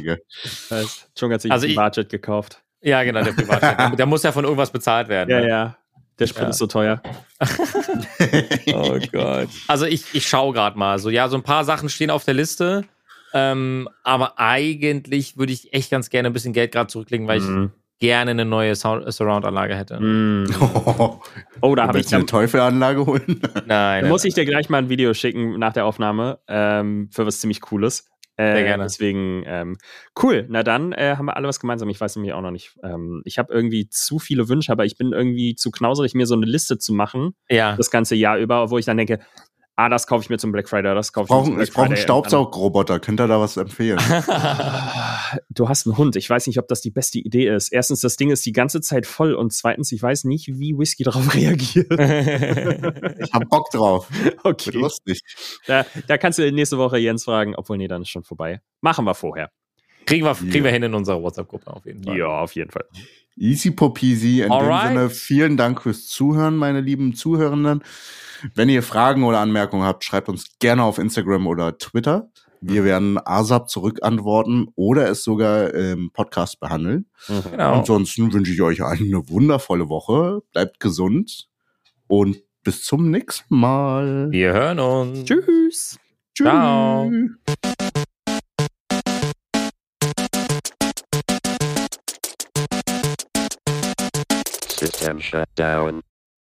[0.72, 1.08] Weiß.
[1.16, 2.64] Schon hat sich Also ein ich- Budget gekauft.
[2.82, 3.98] ja, genau, der Privatjet.
[4.00, 5.30] Der- muss ja von irgendwas bezahlt werden.
[5.30, 5.48] Ja, ne?
[5.50, 5.78] ja.
[6.18, 6.50] Der Sprit Ja.
[6.50, 7.00] ist so teuer.
[8.74, 9.50] Oh Gott.
[9.68, 10.98] Also ich, ich schaue gerade mal.
[11.00, 12.86] So, ja, so ein paar Sachen stehen auf der Liste.
[13.34, 17.46] Ähm, aber eigentlich würde ich echt ganz gerne ein bisschen Geld gerade zurücklegen, weil ich
[17.46, 17.72] Mhm.
[18.00, 20.00] Gerne eine neue Surround-Anlage hätte.
[20.00, 20.48] Mhm.
[20.62, 21.20] Oh,
[21.62, 23.42] Oh, da habe ich eine dann, Teufelanlage holen?
[23.66, 24.08] Nein.
[24.08, 27.40] muss nein, ich dir gleich mal ein Video schicken nach der Aufnahme ähm, für was
[27.42, 28.08] ziemlich Cooles.
[28.38, 28.84] Äh, Sehr gerne.
[28.84, 29.78] Deswegen, ähm,
[30.24, 30.46] cool.
[30.50, 31.90] Na dann äh, haben wir alle was gemeinsam.
[31.90, 32.78] Ich weiß nämlich auch noch nicht.
[32.84, 36.36] Ähm, ich habe irgendwie zu viele Wünsche, aber ich bin irgendwie zu knauserig, mir so
[36.36, 37.76] eine Liste zu machen, Ja.
[37.76, 39.20] das ganze Jahr über, wo ich dann denke,
[39.80, 41.74] ah, das kaufe ich mir zum Black Friday, das kaufe ich mir zum Black ich
[41.74, 43.00] brauche einen Staubsaugroboter.
[43.00, 44.00] Könnt ihr da was empfehlen?
[45.50, 46.16] Du hast einen Hund.
[46.16, 47.72] Ich weiß nicht, ob das die beste Idee ist.
[47.72, 51.04] Erstens, das Ding ist die ganze Zeit voll und zweitens, ich weiß nicht, wie Whisky
[51.04, 51.88] darauf reagiert.
[53.20, 54.08] Ich hab Bock drauf.
[54.24, 54.72] Wird Okay.
[54.72, 55.22] lustig.
[55.68, 58.62] Da, da kannst du nächste Woche Jens fragen, obwohl nee, dann ist schon vorbei.
[58.82, 59.52] Machen wir vorher.
[60.06, 62.18] kriegen, wir, kriegen wir hin in unserer WhatsApp-Gruppe auf jeden Fall.
[62.18, 62.86] Ja, auf jeden Fall.
[63.40, 64.42] Easy popeasy.
[64.42, 64.92] In Alright.
[64.92, 67.84] dem Sinne, vielen Dank fürs Zuhören, meine lieben Zuhörenden.
[68.54, 72.30] Wenn ihr Fragen oder Anmerkungen habt, schreibt uns gerne auf Instagram oder Twitter.
[72.62, 77.06] Wir werden ASAP zurückantworten oder es sogar im Podcast behandeln.
[77.28, 77.80] Genau.
[77.80, 80.42] Ansonsten wünsche ich euch eine wundervolle Woche.
[80.52, 81.48] Bleibt gesund
[82.08, 84.28] und bis zum nächsten Mal.
[84.32, 85.24] Wir hören uns.
[85.24, 85.98] Tschüss.
[86.36, 87.10] Ciao.
[94.80, 96.02] System shut down.